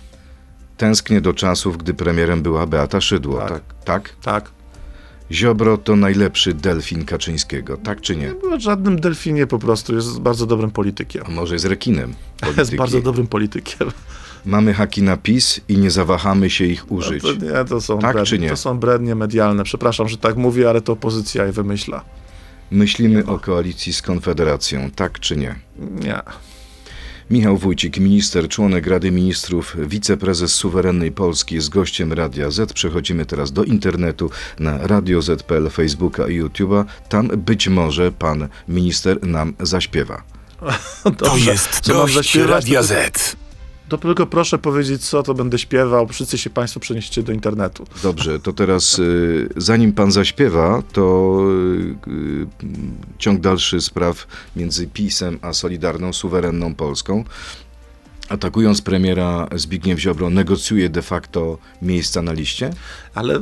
Tęsknię 0.83 1.21
do 1.21 1.33
czasów, 1.33 1.77
gdy 1.77 1.93
premierem 1.93 2.41
była 2.41 2.65
Beata 2.67 3.01
Szydło, 3.01 3.39
tak? 3.39 3.49
Tak. 3.49 3.63
tak? 3.85 4.15
Tak. 4.21 4.51
Ziobro 5.31 5.77
to 5.77 5.95
najlepszy 5.95 6.53
delfin 6.53 7.05
Kaczyńskiego, 7.05 7.77
tak 7.77 8.01
czy 8.01 8.15
nie? 8.15 8.27
Nie 8.27 8.33
było 8.33 8.59
żadnym 8.59 8.99
delfinie 9.01 9.47
po 9.47 9.59
prostu. 9.59 9.95
Jest 9.95 10.19
bardzo 10.19 10.45
dobrym 10.45 10.71
politykiem. 10.71 11.23
A 11.27 11.31
może 11.31 11.55
jest 11.55 11.65
rekinem 11.65 12.09
Jest 12.13 12.45
polityki? 12.55 12.77
bardzo 12.77 13.01
dobrym 13.01 13.27
politykiem. 13.27 13.91
Mamy 14.45 14.73
haki 14.73 15.03
na 15.03 15.17
PiS 15.17 15.61
i 15.67 15.77
nie 15.77 15.91
zawahamy 15.91 16.49
się 16.49 16.65
ich 16.65 16.85
No 16.91 16.97
użyć. 16.97 17.23
to 17.23 17.33
nie, 17.33 17.65
to 17.69 17.81
są, 17.81 17.99
Tak 17.99 18.13
brednie, 18.13 18.29
czy 18.29 18.39
nie? 18.39 18.49
to 18.49 18.57
są 18.57 18.79
brednie 18.79 19.15
medialne. 19.15 19.63
Przepraszam, 19.63 20.07
że 20.07 20.17
tak 20.17 20.35
mówię, 20.37 20.69
ale 20.69 20.81
to 20.81 20.93
opozycja 20.93 21.45
je 21.45 21.51
wymyśla. 21.51 22.03
Myślimy 22.71 23.25
o 23.25 23.39
koalicji 23.39 23.93
z 23.93 24.01
Konfederacją, 24.01 24.91
tak 24.95 25.19
czy 25.19 25.37
nie? 25.37 25.55
Nie. 26.01 26.19
Michał 27.29 27.57
Wójcik, 27.57 27.97
minister, 27.97 28.49
członek 28.49 28.87
Rady 28.87 29.11
Ministrów, 29.11 29.75
wiceprezes 29.79 30.55
suwerennej 30.55 31.11
Polski 31.11 31.55
jest 31.55 31.69
gościem 31.69 32.13
Radia 32.13 32.51
Z. 32.51 32.73
Przechodzimy 32.73 33.25
teraz 33.25 33.51
do 33.51 33.63
internetu 33.63 34.29
na 34.59 34.87
Radio 34.87 35.21
Z.pl, 35.21 35.69
Facebooka 35.69 36.27
i 36.27 36.41
YouTube'a. 36.41 36.85
Tam 37.09 37.27
być 37.27 37.67
może 37.67 38.11
pan 38.11 38.47
minister 38.67 39.27
nam 39.27 39.53
zaśpiewa. 39.59 40.23
To 41.17 41.37
jest 41.37 41.79
Co 41.79 41.93
gość? 41.93 42.35
Radia 42.35 42.83
Z. 42.83 43.42
To 43.93 43.97
tylko 43.97 44.25
proszę 44.25 44.57
powiedzieć, 44.57 45.05
co 45.05 45.23
to 45.23 45.33
będę 45.33 45.59
śpiewał. 45.59 46.07
Wszyscy 46.07 46.38
się 46.38 46.50
Państwo 46.50 46.79
przenieście 46.79 47.23
do 47.23 47.33
internetu. 47.33 47.85
Dobrze, 48.03 48.39
to 48.39 48.53
teraz 48.53 49.00
y, 49.00 49.50
zanim 49.57 49.93
pan 49.93 50.12
zaśpiewa, 50.12 50.83
to 50.93 51.38
y, 52.07 52.47
ciąg 53.17 53.41
dalszy 53.41 53.81
spraw 53.81 54.27
między 54.55 54.88
PiSem 54.88 55.39
a 55.41 55.53
Solidarną, 55.53 56.13
suwerenną 56.13 56.75
Polską. 56.75 57.23
Atakując 58.29 58.81
premiera 58.81 59.47
Zbigniew 59.55 60.00
Ziobro, 60.00 60.29
negocjuje 60.29 60.89
de 60.89 61.01
facto 61.01 61.57
miejsca 61.81 62.21
na 62.21 62.33
liście? 62.33 62.73
Ale 63.15 63.36
y, 63.36 63.41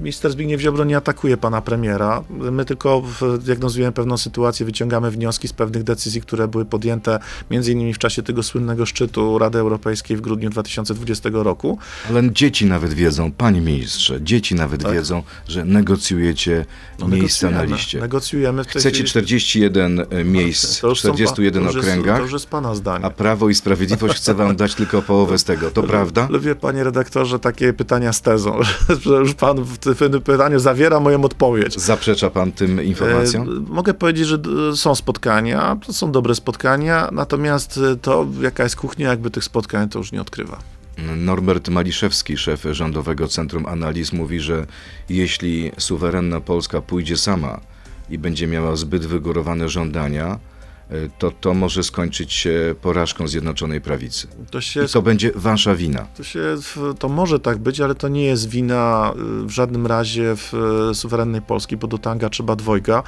minister 0.00 0.30
Zbigniew 0.32 0.60
Ziobro 0.60 0.84
nie 0.84 0.96
atakuje 0.96 1.36
pana 1.36 1.60
premiera. 1.62 2.22
My 2.30 2.64
tylko 2.64 3.02
diagnozujemy 3.38 3.92
pewną 3.92 4.16
sytuację, 4.16 4.66
wyciągamy 4.66 5.10
wnioski 5.10 5.48
z 5.48 5.52
pewnych 5.52 5.82
decyzji, 5.82 6.20
które 6.20 6.48
były 6.48 6.64
podjęte 6.64 7.18
między 7.50 7.72
innymi 7.72 7.94
w 7.94 7.98
czasie 7.98 8.22
tego 8.22 8.42
słynnego 8.42 8.86
szczytu 8.86 9.38
Rady 9.38 9.58
Europejskiej 9.58 10.16
w 10.16 10.20
grudniu 10.20 10.50
2020 10.50 11.28
roku. 11.32 11.78
Ale 12.10 12.32
dzieci 12.32 12.66
nawet 12.66 12.92
wiedzą, 12.94 13.32
panie 13.32 13.60
ministrze, 13.60 14.22
dzieci 14.22 14.54
nawet 14.54 14.82
Tak. 14.82 14.92
wiedzą, 14.92 15.22
że 15.48 15.64
negocjujecie 15.64 16.66
No, 16.98 17.08
miejsca 17.08 17.50
na 17.50 17.62
liście. 17.64 18.00
Negocjujemy 18.00 18.64
w 18.64 18.66
tej 18.66 18.80
Chcecie 18.80 18.94
chwili- 18.96 19.08
41 19.08 20.00
e, 20.10 20.24
miejsc 20.24 20.80
To 20.80 20.86
w 20.86 20.90
już 20.90 21.00
są 21.00 21.08
pa- 21.08 21.14
41 21.14 21.62
to 21.62 21.66
już 21.66 21.76
jest- 21.76 21.88
okręgach, 21.88 22.20
To 22.28 22.32
jest 22.34 22.46
pana 22.46 22.74
zdanie. 22.74 23.04
a 23.04 23.10
Prawo 23.10 23.48
i 23.48 23.54
Sprawiedliwość 23.54 24.16
chce 24.16 24.34
wam 24.34 24.56
dać 24.56 24.74
tylko 24.74 25.02
połowę 25.02 25.38
z 25.38 25.44
tego. 25.44 25.70
To 25.70 25.82
prawda? 25.92 26.26
Lubię, 26.30 26.54
panie 26.54 26.84
redaktorze, 26.84 27.38
takie 27.38 27.72
pytania 27.72 28.12
z 28.12 28.22
tezą, 28.22 28.58
że 29.06 29.14
już 29.14 29.34
pan 29.34 29.62
w 29.64 29.78
tym 29.78 30.22
pytaniu 30.22 30.58
zawiera 30.58 31.00
moją 31.00 31.24
odpowiedź. 31.24 31.80
Zaprzecza 31.80 32.30
pan 32.30 32.52
tym 32.52 32.82
informacjom? 32.84 33.48
E, 33.48 33.74
Mogę 33.74 33.94
powiedzieć, 33.94 34.26
że 34.26 34.38
są 34.76 34.94
spotkania, 34.94 35.76
to 35.86 35.92
są 35.92 36.12
dobre 36.12 36.34
spotkania, 36.34 37.08
natomiast 37.12 37.80
e, 37.92 37.96
to, 37.96 38.26
jaka 38.40 38.62
jest 38.62 38.76
kuchnia 38.76 39.08
jakby 39.08 39.30
tych 39.30 39.44
spotkań, 39.44 39.88
to 39.88 39.98
już 39.98 40.12
nie 40.12 40.20
odkrywa. 40.20 40.58
Norbert 41.16 41.68
Maliszewski, 41.68 42.36
szef 42.36 42.64
Rządowego 42.70 43.28
Centrum 43.28 43.66
Analiz, 43.66 44.12
mówi, 44.12 44.40
że 44.40 44.66
jeśli 45.08 45.72
suwerenna 45.78 46.40
Polska 46.40 46.82
pójdzie 46.82 47.16
sama 47.16 47.60
i 48.10 48.18
będzie 48.18 48.46
miała 48.46 48.76
zbyt 48.76 49.06
wygórowane 49.06 49.68
żądania, 49.68 50.38
to 51.18 51.30
to 51.30 51.54
może 51.54 51.82
skończyć 51.82 52.32
się 52.32 52.74
porażką 52.82 53.28
Zjednoczonej 53.28 53.80
Prawicy. 53.80 54.28
To 54.50 54.60
się, 54.60 54.84
I 54.84 54.88
to 54.88 55.02
będzie 55.02 55.30
wasza 55.34 55.74
wina. 55.74 56.06
to 56.16 56.24
się, 56.24 56.40
to 56.98 57.08
może 57.08 57.40
tak 57.40 57.58
być, 57.58 57.80
ale 57.80 57.94
to 57.94 58.08
nie 58.08 58.24
jest 58.24 58.48
wina 58.48 59.12
y, 59.42 59.46
w 59.46 59.50
żadnym 59.50 59.86
razie 59.86 60.36
w 60.36 60.54
e, 60.90 60.94
suwerennej 60.94 61.42
Polski, 61.42 61.76
bo 61.76 61.86
do 61.86 61.98
tanga 61.98 62.30
trzeba 62.30 62.56
dwojga. 62.56 63.02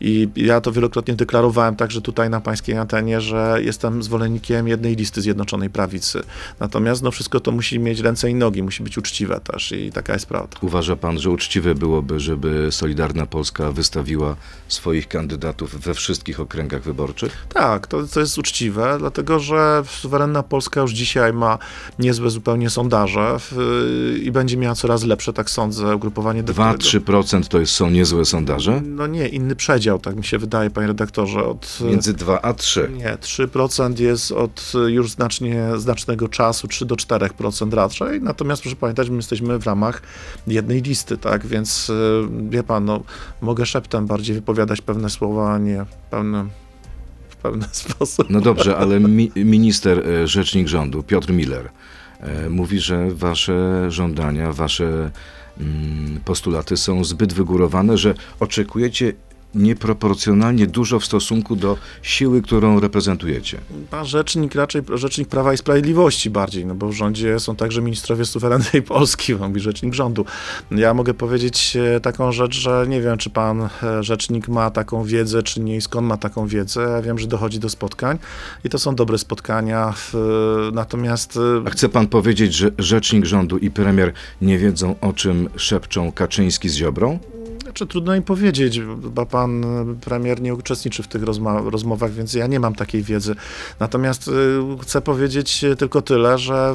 I 0.00 0.28
ja 0.36 0.60
to 0.60 0.72
wielokrotnie 0.72 1.14
deklarowałem 1.14 1.76
także 1.76 2.00
tutaj 2.00 2.30
na 2.30 2.40
pańskiej 2.40 2.76
antenie, 2.76 3.20
że 3.20 3.58
jestem 3.62 4.02
zwolennikiem 4.02 4.68
jednej 4.68 4.96
listy 4.96 5.22
Zjednoczonej 5.22 5.70
Prawicy. 5.70 6.22
Natomiast 6.60 7.02
no, 7.02 7.10
wszystko 7.10 7.40
to 7.40 7.52
musi 7.52 7.78
mieć 7.78 8.00
ręce 8.00 8.30
i 8.30 8.34
nogi, 8.34 8.62
musi 8.62 8.82
być 8.82 8.98
uczciwe 8.98 9.40
też 9.40 9.72
i 9.72 9.92
taka 9.92 10.12
jest 10.12 10.26
prawda. 10.26 10.56
Uważa 10.60 10.96
pan, 10.96 11.18
że 11.18 11.30
uczciwe 11.30 11.74
byłoby, 11.74 12.20
żeby 12.20 12.68
Solidarna 12.70 13.26
Polska 13.26 13.72
wystawiła 13.72 14.36
swoich 14.68 15.08
kandydatów 15.08 15.80
we 15.80 15.94
wszystkich 15.94 16.40
okręgach 16.40 16.82
wyborczych? 16.82 17.46
Tak, 17.54 17.86
to, 17.86 18.06
to 18.06 18.20
jest 18.20 18.38
uczciwe, 18.38 18.96
dlatego 18.98 19.38
że 19.40 19.82
suwerenna 19.86 20.42
Polska 20.42 20.80
już 20.80 20.92
dzisiaj 20.92 21.32
ma 21.32 21.58
niezłe 21.98 22.30
zupełnie 22.30 22.70
sondaże 22.70 23.36
w, 23.38 24.20
i 24.22 24.30
będzie 24.30 24.56
miała 24.56 24.74
coraz 24.74 25.04
lepsze, 25.04 25.32
tak 25.32 25.50
sądzę, 25.50 25.96
ugrupowanie 25.96 26.42
do 26.42 26.52
którego- 26.52 26.78
2-3% 26.78 27.48
to 27.48 27.60
jest, 27.60 27.72
są 27.72 27.90
niezłe 27.90 28.24
sondaże? 28.24 28.80
No 28.84 29.06
nie, 29.06 29.28
inny 29.28 29.56
przedział, 29.56 29.87
tak 29.98 30.16
mi 30.16 30.24
się 30.24 30.38
wydaje, 30.38 30.70
panie 30.70 30.86
redaktorze. 30.86 31.44
Od, 31.44 31.78
Między 31.84 32.14
2 32.14 32.42
a 32.42 32.54
3. 32.54 32.90
Nie, 32.96 33.16
3% 33.20 34.00
jest 34.00 34.32
od 34.32 34.72
już 34.86 35.10
znacznie, 35.10 35.64
znacznego 35.76 36.28
czasu, 36.28 36.68
3 36.68 36.86
do 36.86 36.94
4% 36.94 37.74
raczej. 37.74 38.22
Natomiast 38.22 38.62
proszę 38.62 38.76
pamiętać, 38.76 39.10
my 39.10 39.16
jesteśmy 39.16 39.58
w 39.58 39.66
ramach 39.66 40.02
jednej 40.46 40.82
listy, 40.82 41.18
tak? 41.18 41.46
Więc 41.46 41.90
y, 41.90 42.22
wie 42.48 42.62
pan, 42.62 42.84
no, 42.84 43.02
mogę 43.40 43.66
szeptem 43.66 44.06
bardziej 44.06 44.34
wypowiadać 44.34 44.80
pewne 44.80 45.10
słowa, 45.10 45.52
a 45.52 45.58
nie 45.58 45.84
pełnym, 46.10 46.50
w 47.28 47.36
pewny 47.36 47.66
sposób. 47.84 48.30
No 48.30 48.40
dobrze, 48.40 48.76
ale 48.76 49.00
mi, 49.00 49.30
minister, 49.36 50.08
e, 50.08 50.26
rzecznik 50.26 50.68
rządu, 50.68 51.02
Piotr 51.02 51.32
Miller, 51.32 51.70
e, 52.20 52.48
mówi, 52.50 52.80
że 52.80 53.10
wasze 53.10 53.86
żądania, 53.90 54.52
wasze 54.52 55.10
mm, 55.60 56.20
postulaty 56.24 56.76
są 56.76 57.04
zbyt 57.04 57.32
wygórowane, 57.32 57.98
że 57.98 58.14
oczekujecie 58.40 59.12
nieproporcjonalnie 59.54 60.66
dużo 60.66 61.00
w 61.00 61.04
stosunku 61.04 61.56
do 61.56 61.76
siły, 62.02 62.42
którą 62.42 62.80
reprezentujecie. 62.80 63.58
Pan 63.90 64.06
rzecznik 64.06 64.54
raczej 64.54 64.82
rzecznik 64.94 65.28
Prawa 65.28 65.52
i 65.54 65.56
Sprawiedliwości 65.56 66.30
bardziej, 66.30 66.66
no 66.66 66.74
bo 66.74 66.88
w 66.88 66.92
rządzie 66.92 67.40
są 67.40 67.56
także 67.56 67.82
ministrowie 67.82 68.24
suwerennej 68.24 68.82
Polski, 68.88 69.34
mówi 69.34 69.60
rzecznik 69.60 69.94
rządu. 69.94 70.24
Ja 70.70 70.94
mogę 70.94 71.14
powiedzieć 71.14 71.76
e, 71.96 72.00
taką 72.00 72.32
rzecz, 72.32 72.54
że 72.54 72.86
nie 72.88 73.00
wiem, 73.00 73.18
czy 73.18 73.30
pan 73.30 73.68
e, 73.82 74.02
rzecznik 74.02 74.48
ma 74.48 74.70
taką 74.70 75.04
wiedzę, 75.04 75.42
czy 75.42 75.60
nie 75.60 75.76
i 75.76 75.80
skąd 75.80 76.06
ma 76.06 76.16
taką 76.16 76.46
wiedzę. 76.46 76.82
Ja 76.82 77.02
wiem, 77.02 77.18
że 77.18 77.26
dochodzi 77.26 77.58
do 77.58 77.68
spotkań 77.68 78.18
i 78.64 78.68
to 78.68 78.78
są 78.78 78.94
dobre 78.94 79.18
spotkania, 79.18 79.92
w- 79.96 80.70
natomiast 80.72 81.36
e, 81.36 81.66
A 81.66 81.70
chce 81.70 81.88
pan 81.88 82.06
powiedzieć, 82.06 82.54
że 82.54 82.70
rzecznik 82.78 83.24
rządu 83.24 83.58
i 83.58 83.70
premier 83.70 84.12
nie 84.42 84.58
wiedzą, 84.58 84.94
o 85.00 85.12
czym 85.12 85.48
szepczą 85.56 86.12
Kaczyński 86.12 86.68
z 86.68 86.74
Ziobrą? 86.76 87.18
Znaczy, 87.68 87.86
trudno 87.86 88.14
im 88.14 88.22
powiedzieć, 88.22 88.80
bo 88.96 89.26
pan 89.26 89.64
premier 90.00 90.42
nie 90.42 90.54
uczestniczy 90.54 91.02
w 91.02 91.08
tych 91.08 91.22
rozmowach, 91.64 92.12
więc 92.12 92.34
ja 92.34 92.46
nie 92.46 92.60
mam 92.60 92.74
takiej 92.74 93.02
wiedzy. 93.02 93.34
Natomiast 93.80 94.28
y, 94.28 94.32
chcę 94.82 95.00
powiedzieć 95.00 95.64
tylko 95.78 96.02
tyle, 96.02 96.38
że 96.38 96.74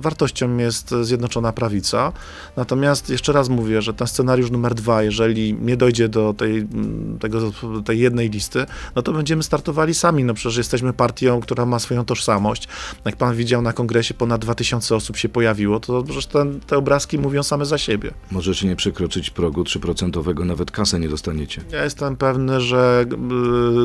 wartością 0.00 0.56
jest 0.56 0.94
Zjednoczona 1.02 1.52
Prawica. 1.52 2.12
Natomiast 2.56 3.10
jeszcze 3.10 3.32
raz 3.32 3.48
mówię, 3.48 3.82
że 3.82 3.94
ten 3.94 4.06
scenariusz 4.06 4.50
numer 4.50 4.74
dwa, 4.74 5.02
jeżeli 5.02 5.54
nie 5.54 5.76
dojdzie 5.76 6.08
do 6.08 6.34
tej, 6.34 6.58
mm, 6.58 7.18
tego, 7.18 7.52
tej 7.84 7.98
jednej 8.00 8.30
listy, 8.30 8.66
no 8.96 9.02
to 9.02 9.12
będziemy 9.12 9.42
startowali 9.42 9.94
sami. 9.94 10.24
No 10.24 10.34
przecież 10.34 10.56
jesteśmy 10.56 10.92
partią, 10.92 11.40
która 11.40 11.66
ma 11.66 11.78
swoją 11.78 12.04
tożsamość. 12.04 12.68
Jak 13.04 13.16
pan 13.16 13.36
widział 13.36 13.62
na 13.62 13.72
kongresie, 13.72 14.14
ponad 14.14 14.40
2000 14.40 14.96
osób 14.96 15.16
się 15.16 15.28
pojawiło, 15.28 15.80
to 15.80 16.02
przecież 16.02 16.26
ten, 16.26 16.60
te 16.60 16.78
obrazki 16.78 17.18
mówią 17.18 17.42
same 17.42 17.66
za 17.66 17.78
siebie. 17.78 18.10
Możecie 18.30 18.66
nie 18.66 18.76
przekroczyć 18.76 19.30
progu 19.30 19.62
3%, 19.62 20.33
nawet 20.44 20.70
kasę 20.70 21.00
nie 21.00 21.08
dostaniecie. 21.08 21.62
Ja 21.72 21.84
jestem 21.84 22.16
pewny, 22.16 22.60
że 22.60 23.04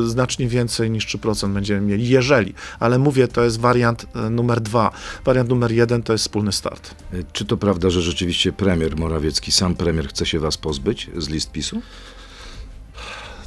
y, 0.04 0.08
znacznie 0.08 0.48
więcej 0.48 0.90
niż 0.90 1.06
3% 1.06 1.52
będziemy 1.52 1.80
mieli, 1.80 2.08
jeżeli, 2.08 2.54
ale 2.78 2.98
mówię, 2.98 3.28
to 3.28 3.44
jest 3.44 3.60
wariant 3.60 4.06
y, 4.26 4.30
numer 4.30 4.60
dwa. 4.60 4.90
Wariant 5.24 5.48
numer 5.50 5.72
jeden 5.72 6.02
to 6.02 6.12
jest 6.12 6.24
wspólny 6.24 6.52
start. 6.52 6.94
E, 7.12 7.16
Czy 7.32 7.44
to 7.44 7.56
prawda, 7.56 7.90
że 7.90 8.02
rzeczywiście 8.02 8.52
premier 8.52 8.96
Morawiecki, 8.96 9.52
sam 9.52 9.74
premier 9.74 10.08
chce 10.08 10.26
się 10.26 10.38
was 10.40 10.56
pozbyć 10.56 11.10
z 11.16 11.28
list 11.28 11.52
PiSu? 11.52 11.82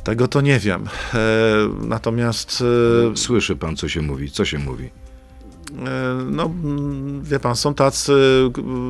Tego 0.03 0.27
to 0.27 0.41
nie 0.41 0.60
wiem. 0.60 0.88
E, 1.13 1.19
natomiast 1.81 2.63
Słyszy 3.15 3.55
pan, 3.55 3.75
co 3.75 3.89
się 3.89 4.01
mówi? 4.01 4.31
Co 4.31 4.45
się 4.45 4.60
mówi? 4.60 4.89
No, 6.32 6.46
mm, 6.63 7.22
wie 7.24 7.39
pan, 7.39 7.56
są 7.56 7.74
tacy 7.74 8.13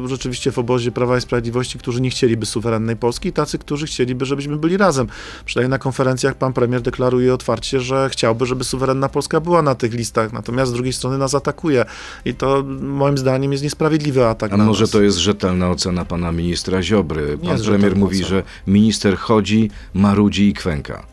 rzeczywiście 0.05 0.51
w 0.51 0.59
obozie 0.59 0.91
Prawa 0.91 1.17
i 1.17 1.21
Sprawiedliwości, 1.21 1.79
którzy 1.79 2.01
nie 2.01 2.09
chcieliby 2.09 2.45
suwerennej 2.45 2.95
Polski 2.95 3.29
i 3.29 3.33
tacy, 3.33 3.57
którzy 3.57 3.85
chcieliby, 3.85 4.25
żebyśmy 4.25 4.57
byli 4.57 4.77
razem. 4.77 5.07
Przynajmniej 5.45 5.69
na 5.69 5.77
konferencjach 5.77 6.35
pan 6.35 6.53
premier 6.53 6.81
deklaruje 6.81 7.33
otwarcie, 7.33 7.79
że 7.79 8.09
chciałby, 8.11 8.45
żeby 8.45 8.63
suwerenna 8.63 9.09
Polska 9.09 9.39
była 9.39 9.61
na 9.61 9.75
tych 9.75 9.93
listach, 9.93 10.33
natomiast 10.33 10.71
z 10.71 10.73
drugiej 10.73 10.93
strony 10.93 11.17
nas 11.17 11.35
atakuje 11.35 11.85
i 12.25 12.33
to 12.33 12.63
moim 12.81 13.17
zdaniem 13.17 13.51
jest 13.51 13.63
niesprawiedliwy 13.63 14.25
atak 14.25 14.53
A 14.53 14.57
może 14.57 14.83
nas. 14.83 14.91
to 14.91 15.01
jest 15.01 15.17
rzetelna 15.17 15.69
ocena 15.69 16.05
pana 16.05 16.31
ministra 16.31 16.83
Ziobry? 16.83 17.37
Pan 17.37 17.61
premier 17.61 17.95
mówi, 17.95 18.15
ocena. 18.17 18.29
że 18.29 18.43
minister 18.67 19.17
chodzi, 19.17 19.69
marudzi 19.93 20.47
i 20.49 20.53
kwęka. 20.53 21.05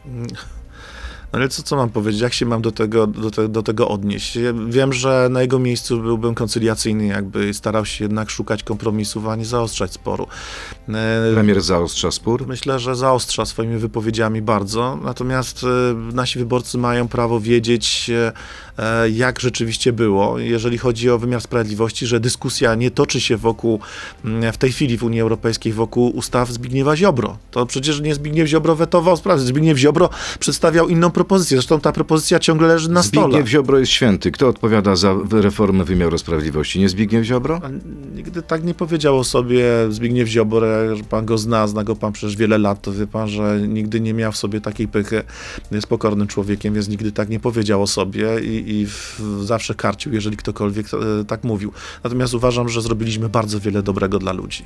No 1.32 1.38
ale 1.38 1.48
co, 1.48 1.62
co 1.62 1.76
mam 1.76 1.90
powiedzieć? 1.90 2.20
Jak 2.20 2.32
się 2.32 2.46
mam 2.46 2.62
do 2.62 2.72
tego, 2.72 3.06
do, 3.06 3.30
te, 3.30 3.48
do 3.48 3.62
tego 3.62 3.88
odnieść? 3.88 4.36
Ja 4.36 4.52
wiem, 4.68 4.92
że 4.92 5.28
na 5.30 5.42
jego 5.42 5.58
miejscu 5.58 6.00
byłbym 6.00 6.34
koncyliacyjny, 6.34 7.06
jakby 7.06 7.54
starał 7.54 7.84
się 7.84 8.04
jednak 8.04 8.30
szukać 8.30 8.62
kompromisów, 8.62 9.26
a 9.28 9.36
nie 9.36 9.44
zaostrzać 9.44 9.92
sporu. 9.92 10.26
E, 10.88 11.34
Premier 11.34 11.60
zaostrza 11.60 12.10
spór? 12.10 12.46
Myślę, 12.46 12.78
że 12.78 12.96
zaostrza 12.96 13.46
swoimi 13.46 13.78
wypowiedziami 13.78 14.42
bardzo, 14.42 14.98
natomiast 15.04 15.64
e, 15.64 15.94
nasi 16.14 16.38
wyborcy 16.38 16.78
mają 16.78 17.08
prawo 17.08 17.40
wiedzieć, 17.40 18.10
e, 18.10 18.32
jak 19.10 19.40
rzeczywiście 19.40 19.92
było, 19.92 20.38
jeżeli 20.38 20.78
chodzi 20.78 21.10
o 21.10 21.18
wymiar 21.18 21.40
sprawiedliwości, 21.40 22.06
że 22.06 22.20
dyskusja 22.20 22.74
nie 22.74 22.90
toczy 22.90 23.20
się 23.20 23.36
wokół, 23.36 23.80
mm, 24.24 24.52
w 24.52 24.58
tej 24.58 24.72
chwili 24.72 24.98
w 24.98 25.04
Unii 25.04 25.20
Europejskiej, 25.20 25.72
wokół 25.72 26.16
ustaw 26.16 26.48
Zbigniewa 26.48 26.96
Ziobro. 26.96 27.38
To 27.50 27.66
przecież 27.66 28.00
nie 28.00 28.14
Zbigniew 28.14 28.48
Ziobro 28.48 28.76
wetował 28.76 29.16
sprawę, 29.16 29.40
Zbigniew 29.40 29.78
Ziobro 29.78 30.10
przedstawiał 30.38 30.88
inną 30.88 31.10
propozycję, 31.20 31.56
zresztą 31.56 31.80
ta 31.80 31.92
propozycja 31.92 32.38
ciągle 32.38 32.68
leży 32.68 32.90
na 32.90 33.02
stole. 33.02 33.26
Zbigniew 33.26 33.48
Ziobro 33.48 33.78
jest 33.78 33.92
święty. 33.92 34.30
Kto 34.30 34.48
odpowiada 34.48 34.96
za 34.96 35.14
reformę 35.30 35.84
wymiaru 35.84 36.18
sprawiedliwości? 36.18 36.80
Nie 36.80 36.88
Zbigniew 36.88 37.24
Ziobro? 37.24 37.60
Nigdy 38.14 38.42
tak 38.42 38.64
nie 38.64 38.74
powiedział 38.74 39.18
o 39.18 39.24
sobie 39.24 39.64
Zbigniew 39.90 40.28
Ziobro, 40.28 40.66
pan 41.10 41.26
go 41.26 41.38
zna, 41.38 41.66
zna 41.66 41.84
go 41.84 41.96
pan 41.96 42.12
przez 42.12 42.34
wiele 42.34 42.58
lat, 42.58 42.82
to 42.82 42.92
wie 42.92 43.06
pan, 43.06 43.28
że 43.28 43.60
nigdy 43.68 44.00
nie 44.00 44.14
miał 44.14 44.32
w 44.32 44.36
sobie 44.36 44.60
takiej 44.60 44.88
pychy, 44.88 45.22
jest 45.70 45.86
pokornym 45.86 46.26
człowiekiem, 46.26 46.74
więc 46.74 46.88
nigdy 46.88 47.12
tak 47.12 47.28
nie 47.28 47.40
powiedział 47.40 47.82
o 47.82 47.86
sobie 47.86 48.40
i, 48.40 48.70
i 48.70 48.86
zawsze 49.44 49.74
karcił, 49.74 50.12
jeżeli 50.12 50.36
ktokolwiek 50.36 50.86
e, 50.94 51.24
tak 51.24 51.44
mówił. 51.44 51.72
Natomiast 52.04 52.34
uważam, 52.34 52.68
że 52.68 52.82
zrobiliśmy 52.82 53.28
bardzo 53.28 53.60
wiele 53.60 53.82
dobrego 53.82 54.18
dla 54.18 54.32
ludzi. 54.32 54.64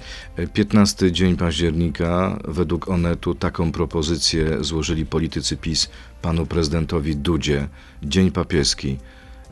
15 0.53 1.13
dzień 1.13 1.37
października, 1.37 2.39
według 2.49 2.89
Onetu, 2.89 3.35
taką 3.35 3.73
propozycję 3.73 4.65
złożyli 4.65 5.07
politycy 5.07 5.57
PiS 5.57 5.89
panu 6.25 6.44
prezydentowi 6.47 7.17
Dudzie. 7.17 7.69
Dzień 8.03 8.31
papieski. 8.31 8.99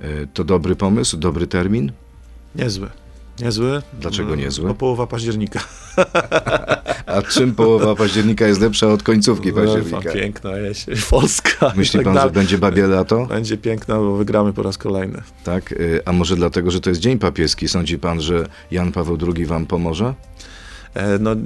E, 0.00 0.26
To 0.34 0.44
dobry 0.44 0.76
pomysł, 0.76 1.16
dobry 1.16 1.46
termin? 1.46 1.92
Niezły. 2.54 2.88
Niezły. 3.40 3.82
Dlaczego 4.00 4.34
niezły? 4.36 4.68
Bo 4.68 4.74
połowa 4.74 5.06
października. 5.06 5.60
A 7.06 7.22
czym 7.22 7.54
połowa 7.54 7.94
października 7.94 8.46
jest 8.46 8.60
lepsza 8.60 8.86
od 8.86 9.02
końcówki 9.02 9.52
października? 9.52 10.00
Pan, 10.02 10.12
piękna 10.12 10.56
jesień, 10.58 10.94
Polska. 11.10 11.72
Myśli 11.76 11.98
tak 11.98 12.04
pan, 12.04 12.14
że 12.14 12.18
dalej. 12.20 12.32
będzie 12.34 12.58
babie 12.58 12.86
lato? 12.86 13.26
Będzie 13.26 13.56
piękna, 13.56 13.96
bo 13.96 14.16
wygramy 14.16 14.52
po 14.52 14.62
raz 14.62 14.78
kolejny. 14.78 15.22
Tak? 15.44 15.72
Y, 15.72 16.00
A 16.04 16.12
może 16.12 16.36
dlatego, 16.36 16.70
że 16.70 16.80
to 16.80 16.90
jest 16.90 17.00
dzień 17.00 17.18
papieski? 17.18 17.68
Sądzi 17.68 17.98
pan, 17.98 18.20
że 18.20 18.46
Jan 18.70 18.92
Paweł 18.92 19.18
II 19.36 19.46
wam 19.46 19.66
pomoże? 19.66 20.14
E, 20.94 21.18
No, 21.18 21.32
e, 21.32 21.36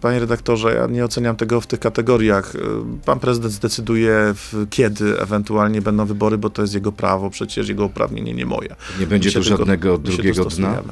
panie 0.00 0.18
redaktorze, 0.20 0.74
ja 0.74 0.86
nie 0.86 1.04
oceniam 1.04 1.36
tego 1.36 1.60
w 1.60 1.66
tych 1.66 1.80
kategoriach. 1.80 2.56
E, 2.56 2.58
Pan 3.04 3.18
prezydent 3.20 3.52
zdecyduje, 3.54 4.34
kiedy 4.70 5.20
ewentualnie 5.20 5.82
będą 5.82 6.06
wybory, 6.06 6.38
bo 6.38 6.50
to 6.50 6.62
jest 6.62 6.74
jego 6.74 6.92
prawo, 6.92 7.30
przecież 7.30 7.68
jego 7.68 7.84
uprawnienie, 7.84 8.34
nie 8.34 8.46
moje. 8.46 8.76
Nie 9.00 9.06
będzie 9.06 9.32
tu 9.32 9.40
tylko- 9.42 9.56
żadnego 9.56 9.96
się 9.96 10.02
drugiego 10.02 10.44
dna, 10.44 10.82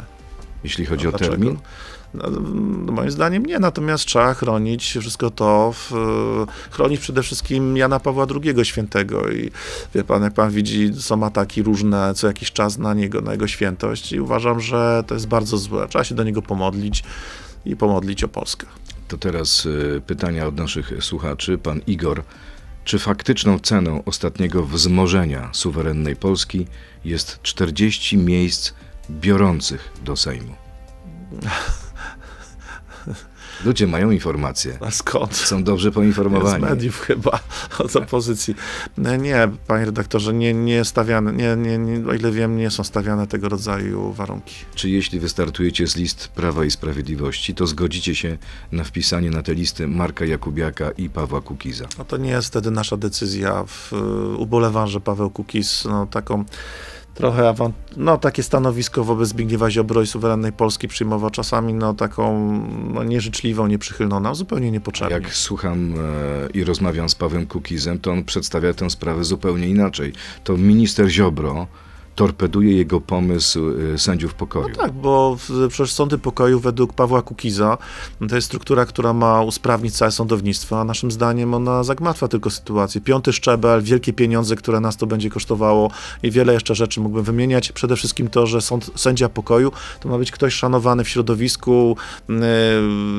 jeśli 0.65 0.87
chodzi 0.87 1.05
No, 1.05 1.09
o 1.09 1.13
dlaczego? 1.13 1.31
termin? 1.31 1.57
No, 2.15 2.31
no, 2.31 2.93
moim 2.93 3.11
zdaniem 3.11 3.47
nie, 3.47 3.59
natomiast 3.59 4.05
trzeba 4.05 4.35
chronić 4.35 4.97
wszystko 5.01 5.31
to, 5.31 5.73
w, 5.75 5.93
chronić 6.71 7.01
przede 7.01 7.23
wszystkim 7.23 7.77
Jana 7.77 8.01
Pawła 8.01 8.27
II 8.45 8.65
świętego 8.65 9.31
i 9.31 9.51
wie 9.95 10.05
pan, 10.05 10.23
jak 10.23 10.35
pan 10.35 10.51
widzi, 10.51 10.91
są 11.01 11.25
ataki 11.25 11.63
różne 11.63 12.15
co 12.15 12.27
jakiś 12.27 12.53
czas 12.53 12.79
na 12.79 12.95
niego, 12.95 13.21
na 13.21 13.33
jego 13.33 13.49
świętość 13.49 14.13
i 14.13 14.21
uważam, 14.21 14.61
że 14.61 15.05
to 15.07 15.15
jest 15.15 15.29
bardzo 15.29 15.59
złe. 15.59 15.89
Trzeba 15.89 16.05
się 16.05 16.15
do 16.15 16.25
niego 16.25 16.43
pomodlić 16.43 17.05
i 17.65 17.77
pomodlić 17.77 18.25
o 18.25 18.29
Polskę. 18.29 18.67
To 19.09 19.19
teraz 19.19 19.67
y, 19.67 20.03
pytania 20.07 20.47
od 20.47 20.57
naszych 20.57 20.93
słuchaczy. 21.01 21.59
Pan 21.59 21.81
Igor. 21.87 22.23
Czy 22.85 22.99
faktyczną 22.99 23.59
ceną 23.59 24.03
ostatniego 24.05 24.65
wzmożenia 24.65 25.51
suwerennej 25.53 26.17
Polski 26.17 26.67
jest 27.05 27.39
40 27.43 28.17
miejsc 28.17 28.73
biorących 29.11 29.93
do 30.05 30.17
Sejmu? 30.17 30.55
Ludzie 33.65 33.87
mają 33.87 34.11
informacje. 34.11 34.79
A 34.81 34.91
skąd? 34.91 35.37
Są 35.37 35.65
dobrze 35.65 35.91
Z 35.91 35.95
poinformowani. 35.95 36.65
mediów 36.65 37.01
chyba, 37.01 37.39
od 37.79 37.97
opozycji. 37.97 38.55
No 38.99 39.17
Nie, 39.17 39.49
panie 39.67 39.85
redaktorze, 39.85 40.35
nie, 40.35 40.55
nie 40.55 40.85
stawiane, 40.85 41.33
nie, 41.33 41.57
nie, 41.57 41.79
nie, 41.79 42.09
o 42.09 42.15
ile 42.15 42.33
wiem, 42.33 42.57
nie 42.57 42.71
są 42.71 42.85
stawiane 42.85 43.27
tego 43.27 43.49
rodzaju 43.49 44.13
warunki. 44.13 44.55
Czy 44.75 44.91
jeśli 44.91 45.21
wystartujecie 45.21 45.87
z 45.87 45.97
list 45.97 46.29
Prawa 46.29 46.65
i 46.65 46.71
Sprawiedliwości, 46.71 47.55
to 47.55 47.67
zgodzicie 47.67 48.15
się 48.15 48.39
na 48.73 48.85
wpisanie 48.85 49.31
na 49.31 49.43
te 49.43 49.55
listy 49.55 49.89
Marka 49.89 50.25
Jakubiaka 50.25 50.91
i 50.91 51.09
Pawła 51.11 51.41
Kukiza? 51.41 51.85
No 51.99 52.05
to 52.05 52.17
nie 52.17 52.31
jest 52.31 52.49
wtedy 52.49 52.71
nasza 52.71 52.97
decyzja. 52.97 53.65
W, 53.67 53.93
ubolewam, 54.39 54.89
że 54.89 55.01
Paweł 55.01 55.31
Kukiz 55.31 55.85
no, 55.85 56.07
taką 56.07 56.45
trochę 57.17 57.43
awant- 57.43 57.73
no, 57.97 58.19
takie 58.19 58.43
stanowisko 58.43 59.05
wobec 59.05 59.29
Zbigniewa 59.29 59.71
Ziobro 59.71 60.03
i 60.03 60.07
suwerennej 60.07 60.53
Polski 60.53 60.89
przyjmował 60.89 61.31
czasami 61.31 61.75
no, 61.75 61.95
taką 61.95 62.53
no, 62.95 63.05
nieżyczliwą, 63.05 63.67
nieprzychylną 63.67 64.21
nam, 64.21 64.35
zupełnie 64.35 64.71
niepotrzebnie. 64.71 65.15
Jak 65.15 65.35
słucham 65.35 65.95
e, 65.95 66.51
i 66.55 66.65
rozmawiam 66.65 67.09
z 67.09 67.15
Pawłem 67.15 67.47
Kukizem, 67.47 67.99
to 67.99 68.13
on 68.13 68.25
przedstawia 68.25 68.75
tę 68.75 68.91
sprawę 68.91 69.25
zupełnie 69.25 69.69
inaczej. 69.69 70.13
To 70.45 70.57
minister 70.57 71.09
Ziobro 71.09 71.67
torpeduje 72.17 72.77
jego 72.77 73.01
pomysł 73.01 73.61
e, 73.95 73.99
sędziów 73.99 74.35
pokoju. 74.35 74.75
Tak, 74.75 74.93
bo 74.93 75.37
przecież 75.69 75.93
sądy 75.93 76.19
pokoju 76.19 76.61
według 76.61 76.93
Pawła 76.93 77.23
Kukiza 77.23 77.79
to 78.29 78.35
jest 78.35 78.47
struktura, 78.47 78.87
która 78.87 79.13
ma 79.13 79.43
usprawnić 79.43 79.97
całe 79.97 80.11
sądownictwo, 80.11 80.81
a 80.81 80.85
naszym 80.85 81.11
zdaniem 81.11 81.55
ona 81.55 81.85
zagmatwa 81.85 82.29
tylko 82.29 82.51
sytuację. 82.51 83.01
Piąty 83.01 83.33
szczebel, 83.33 83.83
wielkie 83.83 84.13
pieniądze, 84.13 84.57
które 84.57 84.81
nas 84.81 84.97
to 84.97 85.07
będzie 85.07 85.31
kosztowało 85.31 85.91
i 86.23 86.31
wiele 86.31 86.53
jeszcze 86.53 86.75
rzeczy 86.75 87.01
mógłbym 87.01 87.25
wymieniać. 87.25 87.73
Przede 87.73 87.97
wszystkim 87.97 88.29
to, 88.29 88.47
że 88.47 88.61
sąd, 88.61 88.91
sędzia 88.95 89.29
pokoju 89.29 89.73
to 90.01 90.09
ma 90.09 90.19
być 90.19 90.31
ktoś 90.31 90.55
szanowany 90.55 91.05
w 91.05 91.09
środowisku, 91.09 91.97
yy, 92.29 92.37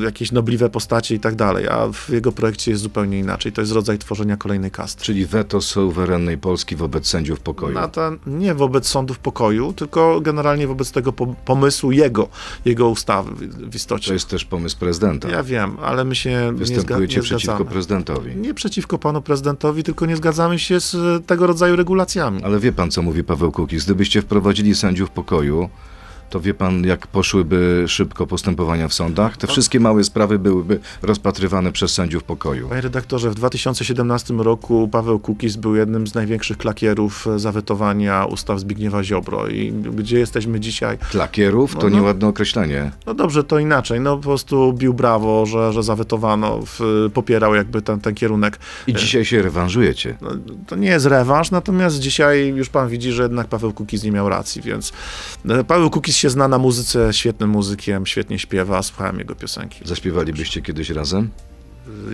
jakieś 0.04 0.32
nobliwe 0.32 0.70
postacie 0.70 1.16
i 1.16 1.20
tak 1.20 1.36
dalej, 1.36 1.68
a 1.68 1.88
w 1.94 2.10
jego 2.10 2.32
projekcie 2.32 2.72
jest 2.72 2.84
zupełnie 2.84 3.20
inaczej. 3.20 3.52
To 3.52 3.62
jest 3.62 3.74
rodzaj 3.74 3.98
tworzenia 3.98 4.38
kolejnej 4.38 4.72
kasty. 4.72 5.04
Czyli 5.04 5.26
weto 5.26 5.62
suwerennej 5.62 6.38
Polski 6.38 6.76
wobec 6.76 7.08
sędziów 7.08 7.40
pokoju. 7.40 7.74
Na 7.74 7.88
ten, 7.88 8.20
nie 8.28 8.56
wobec 8.56 8.87
sądów 8.88 9.20
pokoju, 9.20 9.74
tylko 9.74 10.22
generalnie 10.22 10.68
wobec 10.68 10.92
tego 10.92 11.14
po, 11.14 11.28
pomysłu 11.28 11.92
jego, 11.92 12.28
jego 12.66 12.90
ustawy 12.90 13.32
w, 13.70 13.76
istocie. 13.76 14.08
To 14.08 14.14
jest 14.14 14.30
też 14.30 14.46
pomysł 14.46 14.78
prezydenta. 14.80 15.30
Ja 15.30 15.44
wiem, 15.44 15.78
ale 15.84 16.06
my 16.06 16.16
się 16.16 16.30
nie, 16.30 16.38
zga, 16.48 16.52
Występujecie 16.52 17.16
nie 17.16 17.22
przeciwko 17.24 17.54
zgadzamy. 17.54 17.72
prezydentowi. 17.72 18.36
Nie 18.36 18.54
przeciwko 18.54 18.98
panu 18.98 19.22
prezydentowi, 19.22 19.84
tylko 19.84 20.06
nie 20.06 20.16
zgadzamy 20.16 20.60
się 20.60 20.80
z 20.80 21.26
tego 21.26 21.48
rodzaju 21.48 21.76
regulacjami. 21.76 22.44
Ale 22.44 22.60
wie 22.60 22.72
pan, 22.72 22.92
co 22.92 23.02
mówi 23.02 23.24
Paweł 23.24 23.52
Kukiz? 23.52 23.86
Gdybyście 23.86 24.22
wprowadzili 24.22 24.76
sędziów 24.76 25.10
pokoju, 25.10 25.70
to 26.30 26.40
wie 26.40 26.54
pan, 26.54 26.84
jak 26.86 27.08
poszłyby 27.08 27.84
szybko 27.88 28.28
postępowania 28.28 28.88
w 28.88 28.94
sądach? 28.94 29.38
Te 29.38 29.48
wszystkie 29.48 29.80
małe 29.80 30.04
sprawy 30.04 30.40
byłyby 30.40 30.80
rozpatrywane 31.02 31.72
przez 31.72 31.94
sędziów 31.94 32.24
pokoju. 32.24 32.68
Panie 32.70 32.82
redaktorze, 32.82 33.30
w 33.30 33.36
2017 33.36 34.34
roku 34.34 34.90
Paweł 34.92 35.20
Kukiz 35.20 35.56
był 35.56 35.76
jednym 35.76 36.08
z 36.08 36.14
największych 36.16 36.58
klakierów 36.58 37.28
zawetowania 37.36 38.26
ustaw 38.26 38.60
Zbigniewa 38.60 39.04
Ziobro. 39.04 39.48
I 39.48 39.72
gdzie 39.72 40.20
jesteśmy 40.20 40.60
dzisiaj? 40.60 40.98
Klakierów 40.98 41.76
to 41.76 41.82
No, 41.84 41.90
no. 41.90 41.96
nieładne 41.96 42.28
określenie. 42.28 42.92
No 43.06 43.14
dobrze, 43.14 43.44
to 43.44 43.60
inaczej. 43.60 44.00
No 44.00 44.18
po 44.18 44.24
prostu 44.24 44.74
bił 44.74 44.94
brawo, 44.94 45.46
że, 45.46 45.74
że 45.74 45.84
zawetowano, 45.84 46.60
w, 46.66 47.10
popierał 47.14 47.56
jakby 47.56 47.82
ten, 47.82 48.00
ten 48.00 48.16
kierunek. 48.16 48.60
I 48.88 48.94
dzisiaj 48.94 49.26
się 49.26 49.42
rewanżujecie. 49.42 50.18
No, 50.22 50.30
to 50.68 50.76
nie 50.76 50.88
jest 50.90 51.06
rewanż, 51.06 51.52
natomiast 51.52 52.00
dzisiaj 52.00 52.48
już 52.48 52.70
pan 52.70 52.90
widzi, 52.90 53.12
że 53.12 53.24
jednak 53.24 53.48
Paweł 53.48 53.74
Kukiz 53.74 54.04
nie 54.04 54.12
miał 54.12 54.30
racji, 54.30 54.62
więc 54.62 54.94
e, 55.50 55.64
Paweł 55.64 55.90
Kukiz 55.90 56.17
się 56.18 56.30
zna 56.30 56.48
na 56.48 56.58
muzyce, 56.58 57.14
świetnym 57.14 57.50
muzykiem, 57.50 58.06
świetnie 58.06 58.40
śpiewa, 58.40 58.84
słuchałem 58.84 59.20
jego 59.20 59.36
piosenki. 59.36 59.82
Zaśpiewalibyście 59.86 60.62
kiedyś 60.62 60.90
razem? 60.90 61.30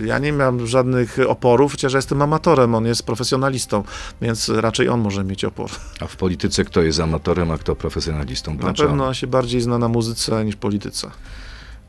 Ja 0.04 0.18
nie 0.18 0.32
mam 0.32 0.66
żadnych 0.66 1.18
oporów, 1.28 1.72
chociaż 1.72 1.92
ja 1.92 1.98
jestem 1.98 2.22
amatorem, 2.22 2.74
on 2.74 2.86
jest 2.86 3.02
profesjonalistą, 3.02 3.84
więc 4.22 4.48
raczej 4.48 4.88
on 4.88 5.00
może 5.00 5.24
mieć 5.24 5.44
opór. 5.44 5.70
A 6.00 6.06
w 6.06 6.16
polityce 6.16 6.64
kto 6.64 6.82
jest 6.82 7.00
amatorem, 7.00 7.50
a 7.50 7.58
kto 7.58 7.76
profesjonalistą? 7.76 8.54
Na 8.54 8.60
Pan 8.60 8.68
on? 8.68 8.74
pewno 8.76 9.14
się 9.14 9.26
bardziej 9.26 9.60
zna 9.60 9.78
na 9.78 9.88
muzyce 9.88 10.44
niż 10.44 10.56
polityce. 10.56 11.10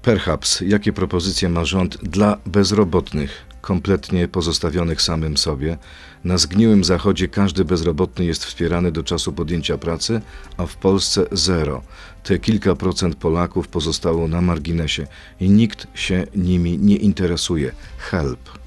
Perhaps, 0.06 0.62
jakie 0.62 0.94
propozycje 0.94 1.50
ma 1.50 1.65
rząd 1.65 1.98
dla 1.98 2.38
bezrobotnych 2.46 3.46
kompletnie 3.62 4.28
pozostawionych 4.28 5.02
samym 5.02 5.38
sobie. 5.38 5.78
Na 6.24 6.38
zgniłym 6.38 6.84
zachodzie 6.84 7.28
każdy 7.28 7.65
bezrobotny 7.65 8.26
jest 8.26 8.46
wspierany 8.46 8.91
do 8.91 9.04
czasu 9.04 9.34
podjęcia 9.34 9.78
pracy, 9.78 10.22
a 10.58 10.65
w 10.65 10.76
Polsce 10.76 11.26
zero. 11.32 11.82
Te 12.24 12.39
kilka 12.39 12.76
procent 12.76 13.15
Polaków 13.15 13.68
pozostało 13.68 14.28
na 14.28 14.41
marginesie 14.41 15.08
i 15.39 15.50
nikt 15.50 15.88
się 15.96 16.28
nimi 16.36 16.78
nie 16.78 16.96
interesuje. 16.96 17.72
Help. 17.98 18.64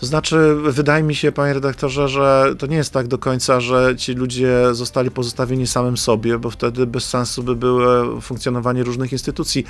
To 0.00 0.06
znaczy, 0.06 0.56
wydaje 0.62 1.02
mi 1.02 1.14
się, 1.14 1.32
panie 1.32 1.52
redaktorze, 1.54 2.08
że 2.08 2.54
to 2.58 2.66
nie 2.66 2.76
jest 2.76 2.92
tak 2.92 3.08
do 3.08 3.18
końca, 3.18 3.60
że 3.60 3.94
ci 3.96 4.12
ludzie 4.12 4.54
zostali 4.72 5.10
pozostawieni 5.10 5.66
samym 5.66 5.96
sobie, 5.96 6.38
bo 6.38 6.50
wtedy 6.50 6.86
bez 6.86 7.08
sensu 7.08 7.42
by 7.42 7.56
było 7.56 8.20
funkcjonowanie 8.20 8.84
różnych 8.84 9.12
instytucji. 9.12 9.64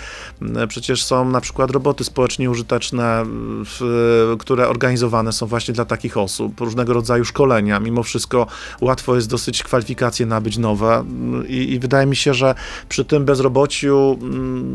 Przecież 0.68 1.04
są 1.04 1.30
na 1.30 1.40
przykład 1.40 1.70
roboty 1.70 2.04
społecznie 2.04 2.50
użyteczne, 2.50 3.24
które 4.38 4.68
organizowane 4.68 5.32
są 5.32 5.46
właśnie 5.46 5.74
dla 5.74 5.84
takich 5.84 6.16
osób, 6.16 6.60
różnego 6.60 6.92
rodzaju 6.92 7.24
szkolenia. 7.24 7.80
Mimo 7.80 8.02
wszystko 8.02 8.46
łatwo 8.80 9.14
jest 9.14 9.28
dosyć 9.28 9.62
kwalifikacje 9.62 10.26
nabyć 10.26 10.58
nowe 10.58 11.04
i, 11.48 11.72
i 11.72 11.78
wydaje 11.78 12.06
mi 12.06 12.16
się, 12.16 12.34
że 12.34 12.54
przy 12.88 13.04
tym 13.04 13.24
bezrobociu, 13.24 14.18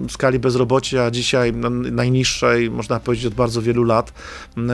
w 0.08 0.12
skali 0.12 0.40
bezrobocia 0.40 1.12
dzisiaj 1.12 1.54
najniższej, 1.92 2.72
można 2.72 3.00
powiedzieć 3.00 3.26
od 3.26 3.34
bardzo 3.34 3.62
wielu 3.62 3.84
lat, 3.84 4.14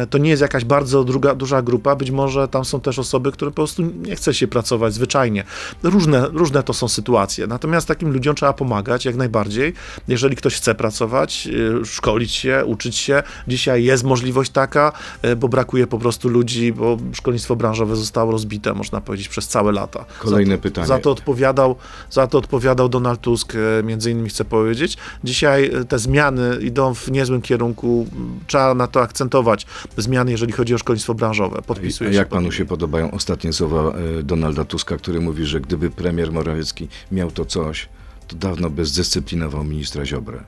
to 0.09 0.17
nie 0.17 0.29
jest 0.29 0.41
jakaś 0.41 0.65
bardzo 0.71 1.03
druga, 1.03 1.36
duża 1.36 1.62
grupa, 1.62 1.95
być 1.95 2.12
może 2.12 2.47
tam 2.47 2.65
są 2.65 2.81
też 2.81 2.99
osoby, 2.99 3.31
które 3.31 3.51
po 3.51 3.55
prostu 3.55 3.84
nie 3.84 4.15
chce 4.15 4.34
się 4.34 4.47
pracować 4.47 4.93
zwyczajnie. 4.93 5.43
Różne, 5.84 6.27
różne 6.27 6.63
to 6.63 6.73
są 6.73 6.88
sytuacje. 6.88 7.47
Natomiast 7.47 7.88
takim 7.88 8.13
ludziom 8.13 8.36
trzeba 8.36 8.53
pomagać 8.53 9.05
jak 9.05 9.15
najbardziej. 9.15 9.73
Jeżeli 10.07 10.36
ktoś 10.36 10.55
chce 10.55 10.75
pracować, 10.75 11.47
y, 11.81 11.86
szkolić 11.86 12.31
się, 12.31 12.65
uczyć 12.65 12.95
się, 12.95 13.23
dzisiaj 13.47 13.84
jest 13.84 14.03
możliwość 14.03 14.51
taka, 14.51 14.91
y, 15.25 15.36
bo 15.36 15.49
brakuje 15.49 15.88
po 15.88 15.99
prostu 15.99 16.29
ludzi, 16.29 16.73
bo 16.73 16.97
szkolnictwo 17.13 17.55
branżowe 17.55 17.95
zostało 17.95 18.31
rozbite, 18.31 18.73
można 18.73 19.01
powiedzieć, 19.01 19.27
przez 19.27 19.47
całe 19.47 19.71
lata. 19.71 20.05
Kolejne 20.19 20.55
za 20.55 20.57
to, 20.57 20.63
pytanie. 20.63 20.88
Za 20.88 20.99
to 20.99 21.12
odpowiadał, 21.12 21.75
za 22.10 22.27
to 22.27 22.38
odpowiadał 22.38 22.89
Donald 22.89 23.21
Tusk, 23.21 23.55
y, 23.55 23.84
między 23.84 24.12
innymi 24.12 24.29
chcę 24.29 24.45
powiedzieć. 24.45 24.97
Dzisiaj 25.23 25.71
te 25.89 25.99
zmiany 25.99 26.57
idą 26.62 26.95
w 26.95 27.12
niezłym 27.12 27.41
kierunku. 27.41 28.07
Trzeba 28.47 28.73
na 28.73 28.88
to 28.88 29.01
akcentować. 29.01 29.65
Zmiany, 29.97 30.31
jeżeli 30.31 30.51
chodzi 30.51 30.61
chodzi 30.62 30.74
o 30.76 30.78
szkolnictwo 30.78 31.13
branżowe. 31.13 31.62
Podpisuję 31.62 32.10
A 32.10 32.13
jak 32.13 32.28
pod 32.28 32.34
panu 32.36 32.43
nim. 32.43 32.52
się 32.52 32.65
podobają 32.65 33.12
ostatnie 33.12 33.54
słowa 33.54 33.91
e, 34.19 34.24
Donalda 34.24 34.65
Tuska, 34.65 34.97
który 34.97 35.21
mówi, 35.21 35.45
że 35.45 35.62
gdyby 35.62 35.89
premier 35.89 36.32
Morawiecki 36.32 36.88
miał 37.12 37.32
to 37.32 37.45
coś, 37.45 37.89
to 38.28 38.36
dawno 38.36 38.69
by 38.69 38.86
zdyscyplinował 38.86 39.63
ministra 39.63 40.06
Ziobrę. 40.06 40.39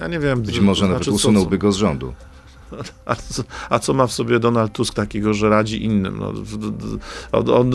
Ja 0.00 0.08
nie 0.08 0.18
wiem. 0.18 0.42
Być 0.42 0.60
może 0.60 0.80
to 0.80 0.86
nawet 0.88 0.98
znaczy, 1.04 1.10
co- 1.10 1.16
usunąłby 1.16 1.58
go 1.58 1.72
z 1.72 1.76
rządu. 1.76 2.12
A 3.06 3.14
co, 3.14 3.42
a 3.70 3.78
co 3.78 3.94
ma 3.94 4.06
w 4.06 4.12
sobie 4.12 4.38
Donald 4.38 4.72
Tusk 4.72 4.94
takiego, 4.94 5.34
że 5.34 5.48
radzi 5.48 5.84
innym? 5.84 6.18
No, 6.18 6.32
on, 7.32 7.50
on, 7.50 7.72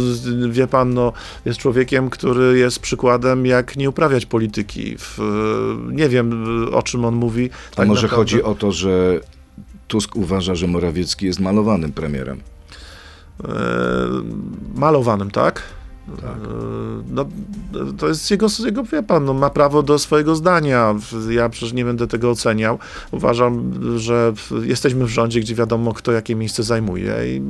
wie 0.52 0.68
pan, 0.68 0.94
no, 0.94 1.14
jest 1.46 1.60
człowiekiem, 1.60 2.10
który 2.10 2.58
jest 2.60 2.80
przykładem, 2.80 3.46
jak 3.46 3.76
nie 3.78 3.90
uprawiać 3.90 4.26
polityki. 4.26 4.96
W, 4.98 5.18
nie 5.92 6.10
wiem, 6.10 6.46
o 6.74 6.84
czym 6.84 7.06
on 7.06 7.16
mówi. 7.16 7.50
A 7.72 7.76
Tak 7.76 7.88
może 7.88 8.02
naprawdę- 8.02 8.16
chodzi 8.22 8.44
o 8.44 8.56
to, 8.56 8.72
że 8.72 9.20
Tusk 9.92 10.16
uważa, 10.16 10.56
że 10.56 10.68
Morawiecki 10.68 11.26
jest 11.26 11.40
malowanym 11.40 11.92
premierem? 11.92 12.42
E, 13.44 13.52
malowanym, 14.76 15.32
tak? 15.32 15.64
Tak. 16.08 16.24
E, 16.24 16.82
No, 17.12 17.26
to 17.98 18.08
jest 18.08 18.32
jego, 18.32 18.48
jego, 18.66 18.84
wie 18.84 19.04
pan, 19.04 19.26
no, 19.26 19.34
ma 19.34 19.50
prawo 19.50 19.84
do 19.84 20.00
swojego 20.00 20.36
zdania. 20.36 20.96
Ja 21.30 21.50
przecież 21.50 21.74
nie 21.74 21.86
będę 21.86 22.08
tego 22.08 22.30
oceniał. 22.30 22.80
Uważam, 23.12 23.74
że 24.00 24.34
jesteśmy 24.64 25.06
w 25.06 25.10
rządzie, 25.10 25.40
gdzie 25.40 25.56
wiadomo, 25.56 25.94
kto 25.94 26.12
jakie 26.12 26.36
miejsce 26.36 26.64
zajmuje 26.64 27.16
i, 27.28 27.42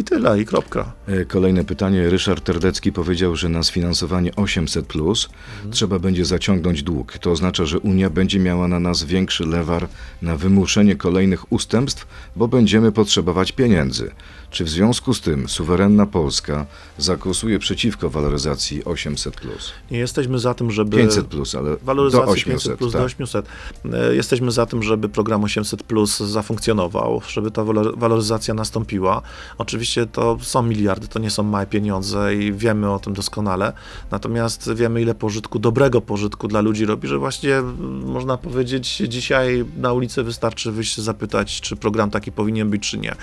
i 0.00 0.04
tyle, 0.04 0.40
i 0.40 0.44
kropka. 0.46 0.92
E, 1.06 1.24
Kolejne 1.24 1.64
pytanie. 1.64 2.10
Ryszard 2.10 2.44
Terdecki 2.44 2.92
powiedział, 2.92 3.36
że 3.36 3.48
na 3.48 3.62
sfinansowanie 3.62 4.34
800 4.36 4.86
plus 4.86 5.28
trzeba 5.70 5.98
będzie 5.98 6.24
zaciągnąć 6.24 6.82
dług. 6.82 7.18
To 7.18 7.30
oznacza, 7.30 7.64
że 7.66 7.78
Unia 7.78 8.10
będzie 8.10 8.38
miała 8.38 8.68
na 8.68 8.80
nas 8.80 9.04
większy 9.04 9.46
lewar 9.46 9.88
na 10.22 10.36
wymuszenie 10.36 10.96
kolejnych 10.96 11.52
ustępstw, 11.52 12.06
bo 12.36 12.48
będziemy 12.48 12.92
potrzebować 12.92 13.52
pieniędzy. 13.52 14.10
Czy 14.50 14.64
w 14.64 14.68
związku 14.68 15.14
z 15.14 15.20
tym 15.20 15.48
suwerenna 15.48 16.06
Polska 16.06 16.66
zagłosuje 16.98 17.58
przeciwko 17.58 18.10
waloryzacji 18.10 18.84
800 18.84 19.36
plus? 19.36 19.72
Nie 19.90 19.98
jesteśmy 19.98 20.38
za 20.38 20.54
tym, 20.54 20.70
żeby... 20.70 20.96
500 20.96 21.26
plus, 21.26 21.54
ale 21.54 21.70
do 21.70 21.78
Waloryzacji 21.82 22.32
800. 22.32 22.52
500 22.52 22.78
plus 22.78 22.92
tak. 22.92 23.00
do 23.00 23.04
800. 23.06 23.46
E, 23.92 24.14
Jesteśmy 24.14 24.50
za 24.50 24.66
tym, 24.66 24.82
żeby 24.82 25.08
program 25.08 25.44
800 25.44 25.82
plus 25.82 26.18
zafunkcjonował, 26.20 27.22
żeby 27.28 27.50
ta 27.50 27.62
walor- 27.62 27.98
waloryzacja 27.98 28.54
nastąpiła. 28.54 29.22
Oczywiście 29.58 30.06
to 30.06 30.38
są 30.40 30.62
miliardy, 30.62 31.08
to 31.08 31.18
nie 31.18 31.30
są 31.30 31.42
małe 31.42 31.66
pieniądze 31.66 32.34
i 32.34 32.52
wiemy 32.52 32.90
o 32.92 32.98
tym 32.98 33.12
doskonale. 33.12 33.72
Natomiast 34.10 34.72
wiemy, 34.74 35.02
ile 35.02 35.14
pożytku, 35.14 35.58
dobrego 35.58 36.00
pożytku 36.00 36.48
dla 36.48 36.60
ludzi 36.60 36.86
robi, 36.86 37.08
że 37.08 37.18
właśnie 37.18 37.62
można 38.04 38.36
powiedzieć, 38.36 39.02
dzisiaj 39.08 39.64
na 39.76 39.92
ulicę 39.92 40.22
wystarczy 40.22 40.72
wyjść 40.72 40.98
zapytać, 41.00 41.60
czy 41.60 41.76
program 41.76 42.10
taki 42.10 42.32
powinien 42.32 42.70
być, 42.70 42.90
czy 42.90 42.98
nie. 42.98 43.14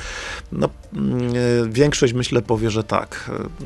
No, 0.51 0.69
większość 1.69 2.13
myślę 2.13 2.41
powie, 2.41 2.69
że 2.71 2.83
tak. 2.83 3.31
E, 3.33 3.65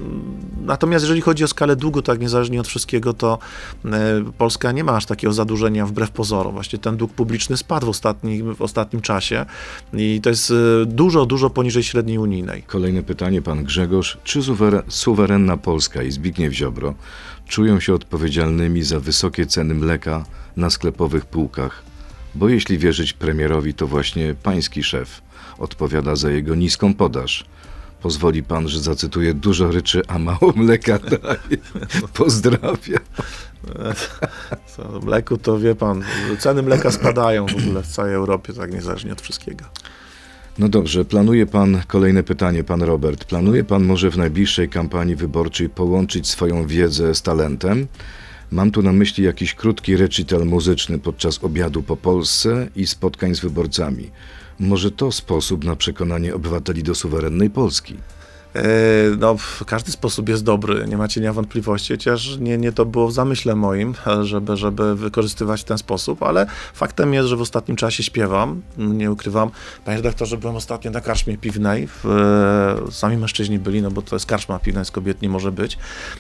Natomiast 0.65 1.03
jeżeli 1.03 1.21
chodzi 1.21 1.43
o 1.43 1.47
skalę 1.47 1.75
długu, 1.75 2.01
tak 2.01 2.19
niezależnie 2.19 2.59
od 2.59 2.67
wszystkiego, 2.67 3.13
to 3.13 3.39
e, 3.85 3.91
Polska 4.37 4.71
nie 4.71 4.83
ma 4.83 4.95
aż 4.95 5.05
takiego 5.05 5.33
zadłużenia 5.33 5.85
wbrew 5.85 6.11
pozorom. 6.11 6.53
Właśnie 6.53 6.79
ten 6.79 6.97
dług 6.97 7.13
publiczny 7.13 7.57
spadł 7.57 7.85
w 7.85 7.89
ostatnim, 7.89 8.55
w 8.55 8.61
ostatnim 8.61 9.01
czasie 9.01 9.45
i 9.93 10.19
to 10.23 10.29
jest 10.29 10.51
e, 10.51 10.85
dużo, 10.85 11.25
dużo 11.25 11.49
poniżej 11.49 11.83
średniej 11.83 12.17
unijnej. 12.17 12.63
Kolejne 12.63 13.03
pytanie, 13.03 13.41
pan 13.41 13.63
Grzegorz. 13.63 14.17
Czy 14.23 14.43
suweren, 14.43 14.81
suwerenna 14.87 15.57
Polska 15.57 16.03
i 16.03 16.11
Zbigniew 16.11 16.53
Ziobro 16.53 16.93
czują 17.47 17.79
się 17.79 17.93
odpowiedzialnymi 17.93 18.83
za 18.83 18.99
wysokie 18.99 19.45
ceny 19.45 19.73
mleka 19.73 20.25
na 20.57 20.69
sklepowych 20.69 21.25
półkach? 21.25 21.83
Bo 22.35 22.49
jeśli 22.49 22.77
wierzyć 22.77 23.13
premierowi, 23.13 23.73
to 23.73 23.87
właśnie 23.87 24.35
pański 24.43 24.83
szef 24.83 25.21
odpowiada 25.59 26.15
za 26.15 26.31
jego 26.31 26.55
niską 26.55 26.93
podaż. 26.93 27.45
Pozwoli 28.01 28.43
pan, 28.43 28.67
że 28.67 28.79
zacytuję 28.79 29.33
dużo 29.33 29.71
ryczy, 29.71 30.01
a 30.07 30.19
mało 30.19 30.53
mleka 30.55 30.99
daje. 31.09 31.57
Pozdrawiam. 32.13 33.03
Co, 34.75 34.99
Mleku 35.03 35.37
to 35.37 35.59
wie 35.59 35.75
pan, 35.75 36.03
ceny 36.39 36.61
mleka 36.61 36.91
spadają 36.91 37.45
w 37.45 37.55
ogóle 37.55 37.83
w 37.83 37.87
całej 37.87 38.13
Europie, 38.13 38.53
tak 38.53 38.73
niezależnie 38.73 39.11
od 39.11 39.21
wszystkiego. 39.21 39.65
No 40.59 40.69
dobrze, 40.69 41.05
planuje 41.05 41.45
pan, 41.45 41.81
kolejne 41.87 42.23
pytanie, 42.23 42.63
pan 42.63 42.81
Robert. 42.81 43.25
Planuje 43.25 43.63
pan 43.63 43.83
może 43.83 44.11
w 44.11 44.17
najbliższej 44.17 44.69
kampanii 44.69 45.15
wyborczej 45.15 45.69
połączyć 45.69 46.27
swoją 46.27 46.67
wiedzę 46.67 47.15
z 47.15 47.21
talentem? 47.21 47.87
Mam 48.51 48.71
tu 48.71 48.81
na 48.81 48.93
myśli 48.93 49.23
jakiś 49.23 49.53
krótki 49.53 49.97
recital 49.97 50.45
muzyczny 50.45 50.99
podczas 50.99 51.43
obiadu 51.43 51.83
po 51.83 51.97
Polsce 51.97 52.67
i 52.75 52.87
spotkań 52.87 53.35
z 53.35 53.39
wyborcami. 53.39 54.11
Może 54.59 54.91
to 54.91 55.11
sposób 55.11 55.63
na 55.63 55.75
przekonanie 55.75 56.35
obywateli 56.35 56.83
do 56.83 56.95
suwerennej 56.95 57.49
Polski. 57.49 57.97
E, 58.55 58.61
No, 59.19 59.37
w 59.37 59.65
każdy 59.65 59.91
sposób 59.91 60.29
jest 60.29 60.43
dobry, 60.43 60.85
nie 60.87 60.97
ma 60.97 61.07
cienia 61.07 61.33
wątpliwości, 61.33 61.93
chociaż 61.93 62.37
nie, 62.37 62.57
nie 62.57 62.71
to 62.71 62.85
było 62.85 63.07
w 63.07 63.13
zamyśle 63.13 63.55
moim, 63.55 63.95
żeby, 64.21 64.57
żeby 64.57 64.95
wykorzystywać 64.95 65.61
w 65.61 65.63
ten 65.63 65.77
sposób, 65.77 66.23
ale 66.23 66.45
faktem 66.73 67.13
jest, 67.13 67.27
że 67.29 67.37
w 67.37 67.41
ostatnim 67.41 67.77
czasie 67.77 68.03
śpiewam, 68.03 68.61
nie 68.77 69.11
ukrywam. 69.11 69.51
Panie 69.85 69.97
redaktorze, 69.97 70.37
byłem 70.37 70.55
ostatnio 70.55 70.91
na 70.91 71.01
karczmie 71.01 71.37
piwnej, 71.37 71.87
w, 71.87 72.05
e, 72.87 72.91
sami 72.91 73.17
mężczyźni 73.17 73.59
byli, 73.59 73.81
no 73.81 73.91
bo 73.91 74.01
to 74.01 74.15
jest 74.15 74.25
karczma 74.25 74.59
piwna, 74.59 74.83
z 74.83 74.91
kobiet 74.91 75.21
nie 75.21 75.29
może 75.29 75.51
być. 75.51 75.77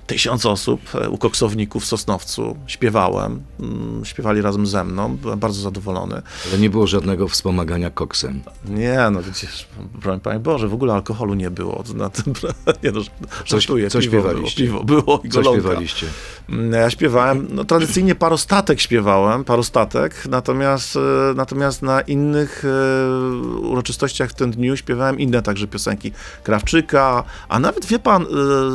Tysiąc 0.07 0.45
osób 0.45 0.81
e, 0.95 1.09
u 1.09 1.17
koksowników 1.17 1.83
w 1.83 1.85
Sosnowcu, 1.85 2.57
śpiewałem, 2.67 3.41
mm, 3.59 4.05
śpiewali 4.05 4.41
razem 4.41 4.67
ze 4.67 4.83
mną, 4.83 5.17
byłem 5.17 5.39
bardzo 5.39 5.61
zadowolony. 5.61 6.21
Ale 6.49 6.59
nie 6.59 6.69
było 6.69 6.87
żadnego 6.87 7.27
wspomagania 7.27 7.89
koksem. 7.89 8.41
Nie, 8.65 9.09
no 9.11 9.21
przecież, 9.21 9.67
broń 10.01 10.19
Panie 10.19 10.39
Boże, 10.39 10.67
w 10.67 10.73
ogóle 10.73 10.93
alkoholu 10.93 11.33
nie 11.33 11.51
było 11.51 11.83
na 11.95 12.09
tym, 12.23 12.33
nie 12.83 12.91
no, 12.91 13.01
Co- 13.45 13.59
żartuję, 13.59 13.89
co 13.89 13.99
piwo 13.99 14.11
śpiewaliście? 14.11 14.63
Było, 14.65 14.79
piwo 14.85 15.01
było 15.01 15.21
i 15.23 15.29
Co 15.29 15.41
golonka. 15.41 15.59
śpiewaliście? 15.61 16.07
Mm, 16.49 16.71
Ja 16.71 16.89
śpiewałem, 16.89 17.47
no 17.51 17.63
tradycyjnie 17.63 18.15
parostatek 18.15 18.81
śpiewałem, 18.81 19.43
parostatek, 19.43 20.25
natomiast, 20.29 20.95
e, 20.95 20.99
natomiast 21.35 21.81
na 21.81 22.01
innych 22.01 22.63
e, 22.65 23.57
uroczystościach 23.59 24.29
w 24.29 24.33
tym 24.33 24.51
dniu 24.51 24.77
śpiewałem 24.77 25.19
inne 25.19 25.41
także 25.41 25.67
piosenki 25.67 26.11
Krawczyka, 26.43 27.23
a 27.49 27.59
nawet, 27.59 27.85
wie 27.85 27.99
pan, 27.99 28.23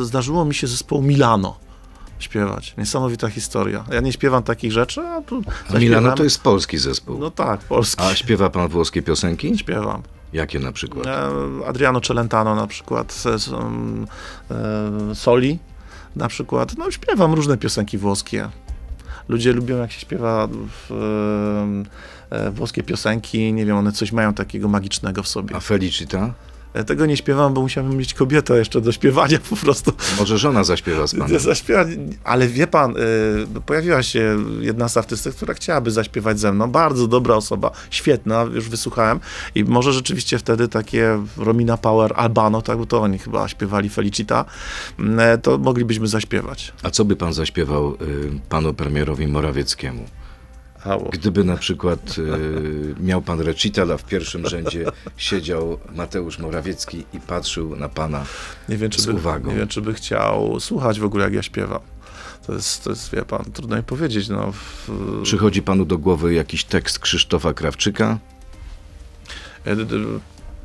e, 0.00 0.04
zdarzyło 0.04 0.44
mi 0.44 0.54
się 0.54 0.66
zespołu 0.66 1.02
Milano 1.02 1.56
śpiewać. 2.18 2.74
Niesamowita 2.78 3.28
historia. 3.28 3.84
Ja 3.92 4.00
nie 4.00 4.12
śpiewam 4.12 4.42
takich 4.42 4.72
rzeczy, 4.72 5.00
a 5.00 5.20
tu 5.22 5.42
A 5.74 5.78
Milano 5.78 6.12
to 6.14 6.24
jest 6.24 6.42
polski 6.42 6.78
zespół. 6.78 7.18
No 7.18 7.30
tak, 7.30 7.60
polski. 7.60 8.02
A 8.02 8.14
śpiewa 8.14 8.50
pan 8.50 8.68
włoskie 8.68 9.02
piosenki? 9.02 9.58
Śpiewam. 9.58 10.02
Jakie 10.34 10.60
na 10.60 10.72
przykład? 10.72 11.06
E, 11.06 11.66
Adriano 11.66 12.00
Celentano 12.00 12.54
na 12.54 12.66
przykład, 12.66 13.24
um, 13.52 14.06
e, 14.50 15.14
Soli 15.14 15.58
na 16.16 16.28
przykład. 16.28 16.78
No 16.78 16.90
śpiewam 16.90 17.34
różne 17.34 17.56
piosenki 17.56 17.98
włoskie. 17.98 18.48
Ludzie 19.28 19.52
lubią, 19.52 19.76
jak 19.76 19.92
się 19.92 20.00
śpiewa 20.00 20.48
w, 20.50 20.92
e, 22.30 22.46
e, 22.46 22.50
włoskie 22.50 22.82
piosenki, 22.82 23.52
nie 23.52 23.66
wiem, 23.66 23.76
one 23.76 23.92
coś 23.92 24.12
mają 24.12 24.34
takiego 24.34 24.68
magicznego 24.68 25.22
w 25.22 25.28
sobie. 25.28 25.56
A 25.56 25.60
Felicita? 25.60 26.34
Ja 26.74 26.84
tego 26.84 27.06
nie 27.06 27.16
śpiewam, 27.16 27.54
bo 27.54 27.60
musiałbym 27.60 27.96
mieć 27.96 28.14
kobietę 28.14 28.58
jeszcze 28.58 28.80
do 28.80 28.92
śpiewania 28.92 29.38
po 29.50 29.56
prostu. 29.56 29.92
Może 30.18 30.38
żona 30.38 30.64
zaśpiewa 30.64 31.06
z 31.06 31.14
panem? 31.14 31.38
Zaśpiewa, 31.38 31.84
ale 32.24 32.48
wie 32.48 32.66
pan, 32.66 32.96
y, 32.96 33.60
pojawiła 33.66 34.02
się 34.02 34.36
jedna 34.60 34.88
z 34.88 34.96
artystek, 34.96 35.34
która 35.34 35.54
chciałaby 35.54 35.90
zaśpiewać 35.90 36.40
ze 36.40 36.52
mną. 36.52 36.70
Bardzo 36.70 37.08
dobra 37.08 37.34
osoba, 37.34 37.70
świetna, 37.90 38.42
już 38.42 38.68
wysłuchałem. 38.68 39.20
I 39.54 39.64
może 39.64 39.92
rzeczywiście 39.92 40.38
wtedy 40.38 40.68
takie 40.68 41.22
Romina 41.36 41.76
Power, 41.76 42.12
Albano, 42.16 42.62
tak, 42.62 42.78
bo 42.78 42.86
to 42.86 43.02
oni 43.02 43.18
chyba 43.18 43.48
śpiewali 43.48 43.90
Felicita, 43.90 44.44
y, 45.00 45.04
to 45.42 45.58
moglibyśmy 45.58 46.08
zaśpiewać. 46.08 46.72
A 46.82 46.90
co 46.90 47.04
by 47.04 47.16
pan 47.16 47.32
zaśpiewał 47.32 47.94
y, 47.94 47.96
panu 48.48 48.74
premierowi 48.74 49.26
Morawieckiemu? 49.26 50.04
Gdyby 51.12 51.44
na 51.44 51.56
przykład 51.56 52.18
y, 52.18 52.94
miał 53.00 53.22
pan 53.22 53.40
recitala, 53.40 53.96
w 53.96 54.04
pierwszym 54.04 54.48
rzędzie 54.48 54.84
siedział 55.16 55.78
Mateusz 55.94 56.38
Morawiecki 56.38 57.04
i 57.12 57.20
patrzył 57.20 57.76
na 57.76 57.88
pana. 57.88 58.24
Nie 58.68 58.76
wiem, 58.76 58.90
czy 58.90 59.02
z 59.02 59.06
by, 59.06 59.12
uwagą. 59.12 59.50
Nie 59.50 59.56
wiem, 59.56 59.68
czy 59.68 59.80
by 59.82 59.94
chciał 59.94 60.60
słuchać 60.60 61.00
w 61.00 61.04
ogóle, 61.04 61.24
jak 61.24 61.32
ja 61.34 61.42
śpiewam. 61.42 61.80
To 62.46 62.52
jest, 62.54 62.84
to 62.84 62.90
jest 62.90 63.10
wie 63.14 63.22
pan, 63.22 63.44
trudno 63.52 63.76
mi 63.76 63.82
powiedzieć. 63.82 64.28
No, 64.28 64.52
w, 64.52 64.90
Przychodzi 65.22 65.62
panu 65.62 65.84
do 65.84 65.98
głowy 65.98 66.34
jakiś 66.34 66.64
tekst 66.64 66.98
Krzysztofa 66.98 67.54
Krawczyka? 67.54 68.18
y, 69.66 69.76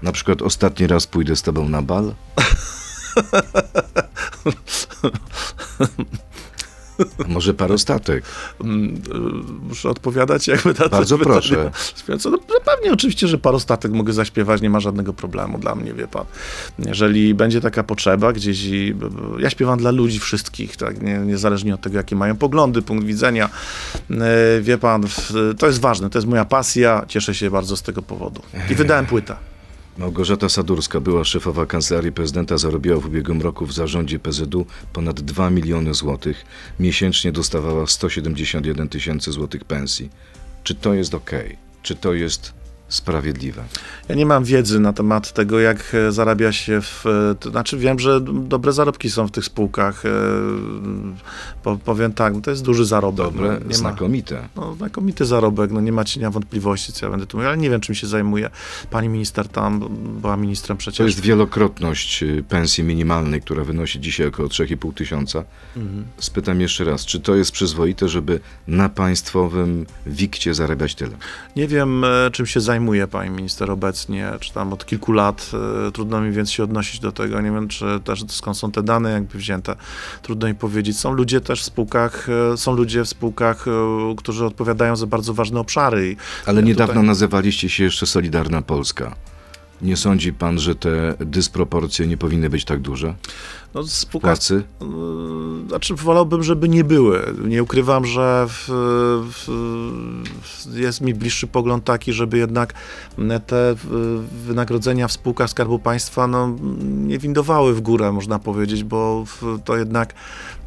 Na 0.02 0.12
przykład 0.12 0.42
ostatni 0.42 0.88
raz 0.88 1.08
pójdę 1.08 1.36
z 1.36 1.42
tobą 1.42 1.70
na 1.70 1.82
bal? 1.82 2.14
A 7.26 7.28
może 7.34 7.54
parostatek? 7.54 8.24
Mm, 8.64 8.96
y, 8.96 9.00
Muszę 9.70 9.90
odpowiadać 9.90 10.48
jakby 10.48 10.70
na 10.70 10.74
to 10.76 10.90
Bardzo 10.90 11.18
pytanie. 11.18 11.34
proszę. 11.34 11.72
Śpiewająco, 11.98 12.30
no, 12.30 12.38
no 12.50 12.56
pewnie 12.66 12.94
oczywiście, 12.94 13.28
że 13.28 13.38
parostatek 13.38 13.92
mogę 13.92 14.14
zaśpiewać, 14.14 14.62
nie 14.62 14.70
ma 14.70 14.80
żadnego 14.80 15.14
problemu 15.14 15.58
dla 15.58 15.76
mnie, 15.76 15.94
wie 15.94 16.08
pan. 16.08 16.26
Jeżeli 16.80 17.34
będzie 17.34 17.62
taka 17.62 17.84
potrzeba 17.84 18.34
gdzieś 18.34 18.64
i 18.66 18.96
ja 19.40 19.50
śpiewam 19.50 19.80
dla 19.80 19.92
ludzi 19.92 20.20
wszystkich, 20.20 20.78
tak, 20.78 21.02
nie, 21.02 21.18
niezależnie 21.18 21.74
od 21.74 21.82
tego, 21.82 21.98
jakie 21.98 22.16
mają 22.16 22.36
poglądy, 22.36 22.82
punkt 22.82 23.06
widzenia. 23.06 23.50
E, 24.12 24.62
Wie 24.62 24.78
pan, 24.78 25.04
to 25.58 25.68
jest 25.68 25.82
ważne, 25.82 26.10
to 26.10 26.18
jest 26.18 26.28
moja 26.28 26.46
pasja, 26.46 27.06
cieszę 27.08 27.36
się 27.36 27.52
bardzo 27.52 27.78
z 27.78 27.82
tego 27.82 28.02
powodu. 28.02 28.42
I 28.72 28.76
wydałem 28.76 29.06
płytę. 29.06 29.36
Małgorzata 30.00 30.50
Sadurska, 30.50 31.00
była 31.00 31.24
szefowa 31.24 31.66
kancelarii 31.66 32.12
prezydenta, 32.12 32.58
zarobiła 32.58 33.00
w 33.00 33.06
ubiegłym 33.06 33.42
roku 33.42 33.66
w 33.66 33.74
zarządzie 33.74 34.20
PZU 34.20 34.66
ponad 34.94 35.22
2 35.22 35.50
miliony 35.50 35.94
złotych. 35.94 36.46
Miesięcznie 36.80 37.32
dostawała 37.32 37.88
171 37.88 38.90
tysięcy 38.90 39.32
złotych 39.32 39.64
pensji. 39.64 40.10
Czy 40.64 40.76
to 40.76 40.94
jest 40.94 41.14
ok? 41.14 41.32
Czy 41.84 41.96
to 41.96 42.14
jest 42.14 42.54
sprawiedliwe? 42.90 43.64
Ja 44.10 44.16
nie 44.16 44.26
mam 44.26 44.44
wiedzy 44.44 44.80
na 44.80 44.94
temat 44.94 45.34
tego, 45.34 45.60
jak 45.60 45.96
e, 45.96 46.12
zarabia 46.12 46.52
się 46.52 46.82
w. 46.82 47.06
e, 47.06 47.36
To 47.36 47.50
znaczy, 47.50 47.78
wiem, 47.78 48.00
że 48.00 48.22
dobre 48.22 48.74
zarobki 48.74 49.10
są 49.10 49.28
w 49.28 49.32
tych 49.32 49.46
spółkach. 49.46 50.06
e, 50.06 50.10
Po, 51.64 51.78
powiem 51.78 52.14
tak, 52.14 52.34
no 52.34 52.42
to 52.42 52.52
jest 52.52 52.64
duży 52.64 52.86
zarobek. 52.86 53.26
Dobre, 53.26 53.48
no, 53.52 53.60
nie 53.60 53.66
ma, 53.66 53.74
znakomite. 53.74 54.48
no, 54.56 54.76
znakomity 54.76 55.26
zarobek, 55.26 55.72
no 55.72 55.82
nie 55.82 55.92
ma 55.92 56.04
cienia 56.04 56.32
wątpliwości, 56.32 56.94
co 56.94 57.06
ja 57.06 57.10
będę 57.12 57.26
tu 57.26 57.38
mówił, 57.38 57.48
ale 57.50 57.58
nie 57.58 57.70
wiem, 57.70 57.82
czym 57.82 57.96
się 57.96 58.08
zajmuje. 58.08 58.50
Pani 58.92 59.10
minister 59.10 59.48
tam 59.48 59.80
była 60.22 60.38
ministrem 60.38 60.78
przecież. 60.78 60.98
To 60.98 61.04
jest 61.04 61.20
wielokrotność 61.20 62.24
pensji 62.50 62.84
minimalnej, 62.84 63.42
która 63.42 63.64
wynosi 63.64 64.00
dzisiaj 64.00 64.28
około 64.28 64.48
3,5 64.50 64.94
tysiąca. 64.94 65.44
Mhm. 65.78 66.06
Spytam 66.18 66.62
jeszcze 66.62 66.84
raz, 66.84 67.06
czy 67.06 67.20
to 67.20 67.36
jest 67.36 67.52
przyzwoite, 67.52 68.08
żeby 68.10 68.40
na 68.68 68.90
państwowym 68.90 69.86
wikcie 70.06 70.54
zarabiać 70.54 70.96
tyle? 70.96 71.12
Nie 71.56 71.68
wiem, 71.68 72.06
czym 72.32 72.46
się 72.46 72.60
zajmuje 72.62 72.79
pani 73.12 73.30
minister 73.30 73.72
obecnie, 73.72 74.32
czy 74.40 74.54
tam 74.54 74.74
od 74.74 74.86
kilku 74.86 75.12
lat. 75.12 75.52
e, 75.88 75.92
Trudno 75.92 76.22
mi 76.22 76.32
więc 76.32 76.52
się 76.52 76.64
odnosić 76.64 77.00
do 77.00 77.12
tego. 77.12 77.42
Nie 77.42 77.52
wiem, 77.52 77.68
czy 77.68 77.86
też 78.04 78.24
skąd 78.28 78.58
są 78.58 78.72
te 78.72 78.84
dane 78.84 79.12
jakby 79.12 79.38
wzięte. 79.38 79.76
Trudno 80.22 80.48
mi 80.48 80.56
powiedzieć. 80.56 80.98
Są 81.00 81.14
ludzie 81.14 81.42
też 81.42 81.62
w 81.62 81.66
spółkach, 81.66 82.28
e, 82.54 82.58
są 82.58 82.76
ludzie 82.76 83.04
w 83.04 83.10
spółkach, 83.10 83.66
e, 83.68 83.72
którzy 84.18 84.46
odpowiadają 84.46 84.96
za 84.96 85.08
bardzo 85.08 85.34
ważne 85.34 85.60
obszary. 85.60 86.16
Ale 86.46 86.64
niedawno 86.64 86.94
tutaj- 86.94 87.08
nazywaliście 87.08 87.70
się 87.70 87.84
jeszcze 87.84 88.06
Solidarna 88.06 88.62
Polska. 88.62 89.16
Nie 89.82 89.98
sądzi 89.98 90.34
pan, 90.34 90.60
że 90.60 90.76
te 90.76 91.14
dysproporcje 91.20 92.08
nie 92.08 92.18
powinny 92.18 92.50
być 92.50 92.66
tak 92.66 92.80
duże? 92.80 93.16
No, 93.74 93.84
w 93.84 93.90
spółkach 93.90 94.32
Płacy? 94.32 94.64
Yy, 94.82 95.40
Znaczy, 95.70 95.96
wolałbym, 95.96 96.44
żeby 96.44 96.70
nie 96.70 96.84
były. 96.84 97.34
Nie 97.46 97.64
ukrywam, 97.64 98.06
że 98.06 98.46
w, 98.50 98.66
w, 99.34 99.48
jest 100.76 101.02
mi 101.02 101.14
bliższy 101.14 101.48
pogląd 101.48 101.84
taki, 101.84 102.14
żeby 102.14 102.38
jednak 102.38 102.74
te 103.48 103.76
wynagrodzenia 104.46 105.08
w 105.08 105.12
spółkach 105.12 105.50
Skarbu 105.50 105.80
Państwa 105.80 106.28
no, 106.28 106.56
nie 106.84 107.20
windowały 107.20 107.74
w 107.74 107.82
górę, 107.82 108.12
można 108.12 108.40
powiedzieć, 108.40 108.84
bo 108.84 109.24
to 109.66 109.78
jednak, 109.78 110.14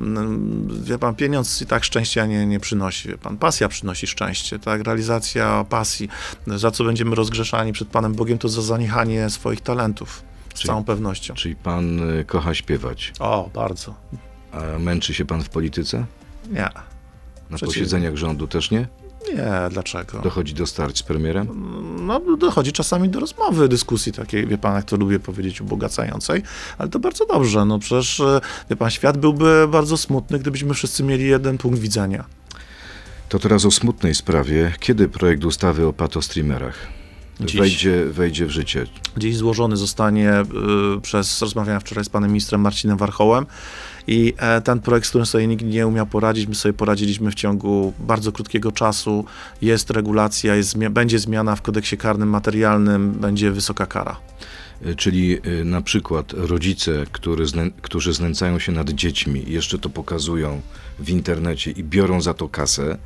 mm, 0.00 0.68
wie 0.84 0.98
pan, 0.98 1.14
pieniądz 1.14 1.62
i 1.62 1.66
tak 1.66 1.84
szczęścia 1.84 2.26
nie, 2.26 2.46
nie 2.46 2.60
przynosi. 2.60 3.08
Wie 3.08 3.18
pan, 3.18 3.36
pasja 3.36 3.68
przynosi 3.68 4.06
szczęście, 4.06 4.58
tak? 4.58 4.82
Realizacja 4.82 5.64
pasji. 5.68 6.08
Za 6.46 6.70
co 6.70 6.84
będziemy 6.84 7.14
rozgrzeszani 7.14 7.72
przed 7.72 7.88
Panem 7.88 8.14
Bogiem, 8.14 8.38
to 8.38 8.48
za 8.48 8.62
zaniechanie 8.62 9.30
swoich 9.30 9.60
talentów. 9.60 10.31
Z 10.54 10.58
Czyli- 10.58 10.66
całą 10.66 10.84
pewnością. 10.84 11.34
Czyli 11.34 11.56
pan 11.56 12.10
y, 12.10 12.24
kocha 12.24 12.54
śpiewać, 12.54 13.12
O, 13.18 13.50
bardzo. 13.54 13.94
a 14.52 14.78
męczy 14.78 15.14
się 15.14 15.24
pan 15.24 15.42
w 15.42 15.48
polityce? 15.48 16.04
Nie. 16.50 16.60
Na 16.62 16.70
Przeciwnie. 17.56 17.66
posiedzeniach 17.66 18.16
rządu 18.16 18.46
też 18.46 18.70
nie? 18.70 18.88
Nie, 19.34 19.44
dlaczego? 19.70 20.18
Dochodzi 20.18 20.54
do 20.54 20.66
starć 20.66 20.98
z 20.98 21.02
premierem? 21.02 21.48
No, 22.06 22.20
dochodzi 22.36 22.72
czasami 22.72 23.08
do 23.08 23.20
rozmowy, 23.20 23.68
dyskusji 23.68 24.12
takiej, 24.12 24.46
wie 24.46 24.58
pan, 24.58 24.74
jak 24.74 24.84
to 24.84 24.96
lubię 24.96 25.18
powiedzieć, 25.20 25.60
ubogacającej, 25.60 26.42
ale 26.78 26.88
to 26.88 26.98
bardzo 26.98 27.26
dobrze, 27.26 27.64
no 27.64 27.78
przecież, 27.78 28.20
e, 28.20 28.40
wie 28.70 28.76
pan, 28.76 28.90
świat 28.90 29.18
byłby 29.18 29.68
bardzo 29.68 29.96
smutny, 29.96 30.38
gdybyśmy 30.38 30.74
wszyscy 30.74 31.02
mieli 31.04 31.24
jeden 31.26 31.58
punkt 31.58 31.78
widzenia. 31.78 32.24
To 33.28 33.38
teraz 33.38 33.64
o 33.64 33.70
smutnej 33.70 34.14
sprawie. 34.14 34.72
Kiedy 34.80 35.08
projekt 35.08 35.44
ustawy 35.44 35.86
o 35.86 35.92
patostreamerach 35.92 36.74
Dziś. 37.40 37.60
wejdzie, 37.60 38.04
wejdzie 38.04 38.46
w 38.46 38.50
życie? 38.50 38.86
Dziś 39.16 39.36
złożony 39.36 39.76
zostanie 39.76 40.40
y, 40.96 41.00
przez, 41.00 41.42
rozmawiałem 41.42 41.80
wczoraj 41.80 42.04
z 42.04 42.08
panem 42.08 42.30
ministrem 42.30 42.60
Marcinem 42.60 42.98
Warchołem 42.98 43.46
i 44.06 44.34
e, 44.36 44.60
ten 44.60 44.80
projekt, 44.80 45.06
z 45.06 45.08
którym 45.08 45.26
sobie 45.26 45.46
nikt 45.46 45.64
nie 45.64 45.86
umiał 45.86 46.06
poradzić, 46.06 46.46
my 46.46 46.54
sobie 46.54 46.72
poradziliśmy 46.72 47.30
w 47.30 47.34
ciągu 47.34 47.92
bardzo 47.98 48.32
krótkiego 48.32 48.72
czasu. 48.72 49.24
Jest 49.62 49.90
regulacja, 49.90 50.54
jest, 50.54 50.78
będzie 50.78 51.18
zmiana 51.18 51.56
w 51.56 51.62
kodeksie 51.62 51.96
karnym 51.96 52.28
materialnym, 52.28 53.12
będzie 53.12 53.50
wysoka 53.50 53.86
kara. 53.86 54.16
Y, 54.86 54.94
Czyli 54.94 55.38
y, 55.46 55.64
na 55.64 55.82
przykład 55.82 56.32
rodzice, 56.32 57.06
który 57.12 57.46
znę, 57.46 57.70
którzy 57.82 58.12
znęcają 58.12 58.58
się 58.58 58.72
nad 58.72 58.90
dziećmi, 58.90 59.44
jeszcze 59.46 59.78
to 59.78 59.88
pokazują 59.88 60.60
w 60.98 61.10
internecie 61.10 61.70
i 61.70 61.84
biorą 61.84 62.20
za 62.20 62.34
to 62.34 62.48
kasę, 62.48 62.98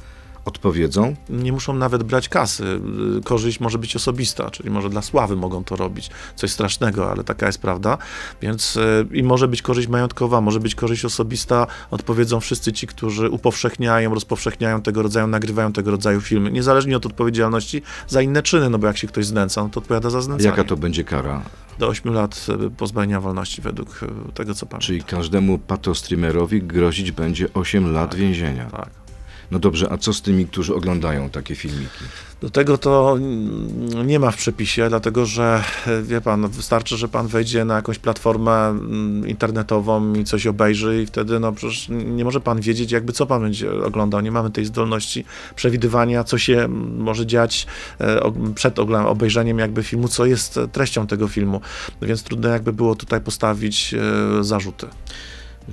odpowiedzą? 0.47 1.15
nie 1.31 1.53
muszą 1.53 1.75
nawet 1.75 2.03
brać 2.03 2.29
kasy. 2.29 2.81
Y, 3.19 3.23
Korzyść 3.23 3.61
może 3.61 3.79
być 3.79 3.97
osobista, 3.97 4.51
czyli 4.51 4.71
może 4.71 4.91
dla 4.91 5.03
sławy 5.03 5.37
mogą 5.37 5.65
to 5.65 5.77
robić. 5.77 6.11
Coś 6.37 6.51
strasznego, 6.51 7.11
ale 7.11 7.25
taka 7.25 7.47
jest 7.47 7.59
prawda. 7.61 7.99
Więc 8.43 8.77
y, 8.77 9.07
i 9.13 9.23
może 9.23 9.49
być 9.49 9.63
korzyść 9.63 9.89
majątkowa, 9.89 10.41
może 10.41 10.61
być 10.61 10.75
korzyść 10.75 11.05
osobista. 11.05 11.67
Odpowiedzą 11.91 12.41
wszyscy 12.41 12.73
ci, 12.73 12.87
którzy 12.87 13.31
upowszechniają, 13.31 14.15
rozpowszechniają 14.15 14.83
tego 14.83 15.03
rodzaju, 15.03 15.27
nagrywają 15.27 15.73
tego 15.73 15.91
rodzaju 15.91 16.21
filmy. 16.21 16.53
Niezależnie 16.53 16.97
od 16.97 17.07
odpowiedzialności 17.07 17.83
za 18.09 18.23
inne 18.23 18.43
czyny, 18.43 18.71
no 18.71 18.79
bo 18.79 18.87
jak 18.87 18.97
się 18.99 19.07
ktoś 19.07 19.27
znęca, 19.27 19.63
no 19.63 19.69
to 19.69 19.81
odpowiada 19.81 20.11
za 20.11 20.21
znęcanie. 20.21 20.51
Jaka 20.51 20.65
to 20.65 20.77
będzie 20.77 21.05
kara? 21.05 21.43
Do 21.79 21.89
8 21.89 22.13
lat 22.15 22.47
y, 22.67 22.71
pozbawienia 22.71 23.21
wolności 23.21 23.63
według 23.63 24.01
tego, 24.35 24.55
co 24.55 24.67
pamiętam. 24.67 24.87
Czyli 24.87 25.03
każdemu 25.03 25.59
patostreamerowi 25.59 26.63
grozić 26.63 27.13
będzie 27.13 27.49
8 27.55 27.93
lat 27.93 28.11
Tak. 28.11 28.21
więzienia. 28.21 28.65
Tak. 28.71 29.06
No 29.51 29.59
dobrze, 29.59 29.93
a 29.93 29.99
co 29.99 30.13
z 30.13 30.23
tymi, 30.23 30.47
którzy 30.47 30.75
oglądają 30.75 31.31
takie 31.31 31.55
filmiki? 31.55 32.05
Do 32.41 32.51
tego 32.51 32.79
to 32.79 33.17
mm, 33.17 34.07
nie 34.07 34.19
ma 34.19 34.31
w 34.31 34.37
przepisie, 34.37 34.89
dlatego 34.89 35.27
że 35.27 35.65
e, 35.87 36.03
wie 36.03 36.21
pan, 36.21 36.49
wystarczy, 36.49 36.97
że 36.97 37.09
pan 37.09 37.27
wejdzie 37.27 37.65
na 37.65 37.77
jakąś 37.77 37.99
platformę 37.99 38.53
mm, 38.53 39.29
internetową 39.29 40.15
i 40.15 40.25
coś 40.25 40.47
obejrzy 40.47 41.03
i 41.03 41.07
wtedy 41.07 41.41
no 41.41 41.53
przecież 41.53 41.89
nie 41.89 42.25
może 42.25 42.41
pan 42.41 42.61
wiedzieć 42.61 42.93
jakby 42.93 43.13
co 43.13 43.27
pan 43.27 43.43
będzie 43.43 43.85
oglądał. 43.85 44.21
Nie 44.21 44.33
mamy 44.33 44.51
tej 44.51 44.65
zdolności 44.65 45.25
przewidywania, 45.55 46.25
co 46.25 46.39
się 46.39 46.59
mm, 46.59 46.97
może 47.03 47.27
dziać 47.27 47.67
e, 48.01 48.33
przed 48.55 48.79
obejrzeniem 48.79 49.59
jakby 49.59 49.83
filmu, 49.83 50.09
co 50.09 50.27
jest 50.27 50.61
treścią 50.73 51.07
tego 51.07 51.29
filmu. 51.29 51.61
Więc 52.03 52.23
trudno 52.23 52.49
jakby 52.49 52.73
było 52.73 52.95
tutaj 52.95 53.21
postawić 53.21 53.95
e, 53.95 54.45
zarzuty. 54.45 54.87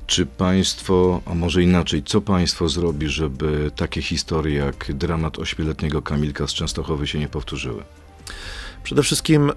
Czy 0.07 0.25
państwo, 0.25 1.21
a 1.25 1.35
może 1.35 1.63
inaczej, 1.63 2.03
co 2.03 2.21
państwo 2.21 2.69
zrobi, 2.69 3.07
żeby 3.07 3.71
takie 3.75 4.01
historie 4.01 4.55
jak 4.55 4.93
dramat 4.93 5.39
ośmioletniego 5.39 6.01
Kamilka 6.01 6.47
z 6.47 6.53
Częstochowy 6.53 7.07
się 7.07 7.19
nie 7.19 7.27
powtórzyły? 7.27 7.83
Przede 8.83 9.03
wszystkim 9.03 9.49
e, 9.49 9.53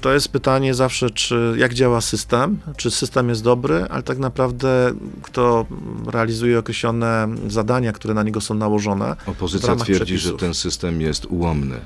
to 0.00 0.12
jest 0.12 0.28
pytanie 0.28 0.74
zawsze, 0.74 1.10
czy 1.10 1.54
jak 1.58 1.74
działa 1.74 2.00
system, 2.00 2.58
czy 2.76 2.90
system 2.90 3.28
jest 3.28 3.42
dobry, 3.42 3.86
ale 3.90 4.02
tak 4.02 4.18
naprawdę 4.18 4.94
kto 5.22 5.66
realizuje 6.06 6.58
określone 6.58 7.28
zadania, 7.48 7.92
które 7.92 8.14
na 8.14 8.22
niego 8.22 8.40
są 8.40 8.54
nałożone. 8.54 9.16
Opozycja 9.26 9.76
twierdzi, 9.76 10.04
przepisów. 10.04 10.30
że 10.30 10.46
ten 10.46 10.54
system 10.54 11.00
jest 11.00 11.26
ułomny, 11.26 11.80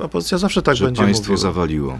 Opozycja 0.00 0.38
zawsze 0.38 0.62
tak 0.62 0.76
że 0.76 0.84
będzie 0.84 1.02
państwo 1.02 1.32
mówiła. 1.32 1.36
zawaliło. 1.52 1.98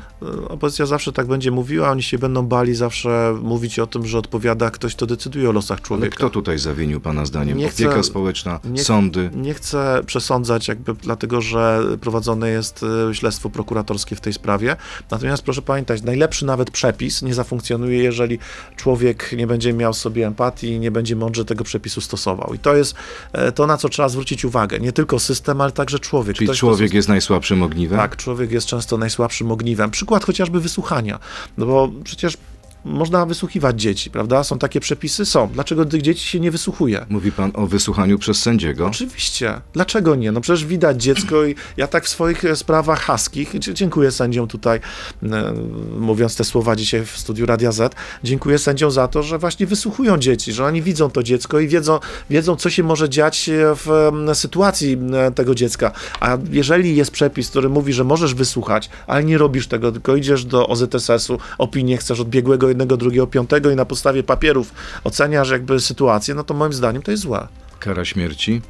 Opozycja 0.48 0.86
zawsze 0.86 1.12
tak 1.12 1.26
będzie 1.26 1.50
mówiła, 1.50 1.90
oni 1.90 2.02
się 2.02 2.18
będą 2.18 2.42
bali 2.46 2.74
zawsze 2.74 3.34
mówić 3.42 3.78
o 3.78 3.86
tym, 3.86 4.06
że 4.06 4.18
odpowiada 4.18 4.70
ktoś, 4.70 4.94
kto 4.94 5.06
decyduje 5.06 5.48
o 5.48 5.52
losach 5.52 5.78
Ale 5.78 5.86
człowieka. 5.86 6.16
kto 6.16 6.30
tutaj 6.30 6.58
zawinił 6.58 7.00
pana 7.00 7.26
zdaniem? 7.26 7.58
Nie 7.58 7.68
chcę- 7.68 7.86
Opieka 7.86 8.02
społeczna, 8.02 8.60
nie- 8.64 8.84
sądy? 8.84 9.30
Nie 9.34 9.54
chcę 9.54 10.00
przesądzać, 10.06 10.68
jakby 10.68 10.94
dlatego, 10.94 11.40
że 11.40 11.80
prowadzone 12.00 12.48
jest 12.50 12.84
e, 13.10 13.14
śledztwo 13.14 13.50
prokuratorskie 13.50 14.16
w 14.16 14.20
tej 14.20 14.32
sprawie. 14.32 14.76
Natomiast 15.10 15.42
proszę 15.42 15.62
pamiętać, 15.62 16.02
najlepszy 16.02 16.46
nawet 16.46 16.70
przepis 16.70 17.22
nie 17.22 17.34
zafunkcjonuje, 17.34 18.02
jeżeli 18.02 18.38
człowiek 18.76 19.30
nie 19.36 19.46
będzie 19.46 19.72
miał 19.72 19.94
sobie 19.94 20.26
empatii 20.26 20.68
i 20.68 20.80
nie 20.80 20.90
będzie 20.90 21.16
mądrze 21.16 21.44
tego 21.44 21.64
przepisu 21.64 22.00
stosował. 22.00 22.54
I 22.54 22.58
to 22.58 22.76
jest 22.76 22.94
e, 23.32 23.52
to, 23.52 23.66
na 23.66 23.76
co 23.76 23.88
trzeba 23.88 24.08
zwrócić 24.08 24.44
uwagę. 24.44 24.80
Nie 24.80 24.92
tylko 24.92 25.18
system, 25.18 25.60
ale 25.60 25.72
także 25.72 25.98
człowiek. 25.98 26.36
Czyli 26.36 26.46
Ktoś, 26.46 26.56
kto 26.58 26.66
człowiek 26.66 26.94
jest 26.94 27.08
najsłabszym 27.08 27.62
ogniwem? 27.62 27.81
Tak, 27.88 28.16
człowiek 28.16 28.52
jest 28.52 28.66
często 28.66 28.98
najsłabszym 28.98 29.50
ogniwem. 29.50 29.90
Przykład 29.90 30.24
chociażby 30.24 30.60
wysłuchania. 30.60 31.18
No 31.58 31.66
bo 31.66 31.90
przecież 32.04 32.36
można 32.84 33.26
wysłuchiwać 33.26 33.80
dzieci, 33.80 34.10
prawda? 34.10 34.44
Są 34.44 34.58
takie 34.58 34.80
przepisy? 34.80 35.26
Są. 35.26 35.48
Dlaczego 35.48 35.84
tych 35.84 36.02
dzieci 36.02 36.28
się 36.28 36.40
nie 36.40 36.50
wysłuchuje? 36.50 37.06
Mówi 37.08 37.32
pan 37.32 37.50
o 37.54 37.66
wysłuchaniu 37.66 38.18
przez 38.18 38.38
sędziego? 38.42 38.86
Oczywiście. 38.86 39.60
Dlaczego 39.72 40.14
nie? 40.14 40.32
No 40.32 40.40
przecież 40.40 40.64
widać 40.64 41.02
dziecko 41.02 41.44
i 41.44 41.54
ja 41.76 41.86
tak 41.86 42.04
w 42.04 42.08
swoich 42.08 42.44
e, 42.44 42.56
sprawach 42.56 43.00
haskich, 43.00 43.58
dziękuję 43.58 44.10
sędziom 44.10 44.48
tutaj, 44.48 44.80
e, 45.22 45.52
mówiąc 45.98 46.36
te 46.36 46.44
słowa 46.44 46.76
dzisiaj 46.76 47.04
w 47.04 47.10
studiu 47.18 47.46
Radia 47.46 47.72
Z, 47.72 47.94
dziękuję 48.24 48.58
sędziom 48.58 48.90
za 48.90 49.08
to, 49.08 49.22
że 49.22 49.38
właśnie 49.38 49.66
wysłuchują 49.66 50.18
dzieci, 50.18 50.52
że 50.52 50.64
oni 50.64 50.82
widzą 50.82 51.10
to 51.10 51.22
dziecko 51.22 51.60
i 51.60 51.68
wiedzą, 51.68 51.98
wiedzą 52.30 52.56
co 52.56 52.70
się 52.70 52.82
może 52.82 53.08
dziać 53.08 53.48
e, 53.48 53.52
w 53.74 54.12
sytuacji 54.34 54.98
tego 55.34 55.54
dziecka. 55.54 55.92
A 56.20 56.38
jeżeli 56.50 56.96
jest 56.96 57.10
przepis, 57.10 57.50
który 57.50 57.68
mówi, 57.68 57.92
że 57.92 58.04
możesz 58.04 58.34
wysłuchać, 58.34 58.90
ale 59.06 59.24
nie 59.24 59.38
robisz 59.38 59.66
tego, 59.66 59.92
tylko 59.92 60.16
idziesz 60.16 60.44
do 60.44 60.68
OZSS-u, 60.68 61.38
opinię 61.58 61.96
chcesz 61.96 62.20
od 62.20 62.28
biegłego 62.28 62.71
jednego, 62.72 62.96
drugiego, 62.96 63.26
piątego 63.26 63.70
i 63.70 63.76
na 63.76 63.84
podstawie 63.84 64.22
papierów 64.22 64.72
oceniasz 65.04 65.50
jakby 65.50 65.80
sytuację, 65.80 66.34
no 66.34 66.44
to 66.44 66.54
moim 66.54 66.72
zdaniem 66.72 67.02
to 67.02 67.10
jest 67.10 67.22
złe. 67.22 67.48
Kara 67.78 68.04
śmierci? 68.04 68.62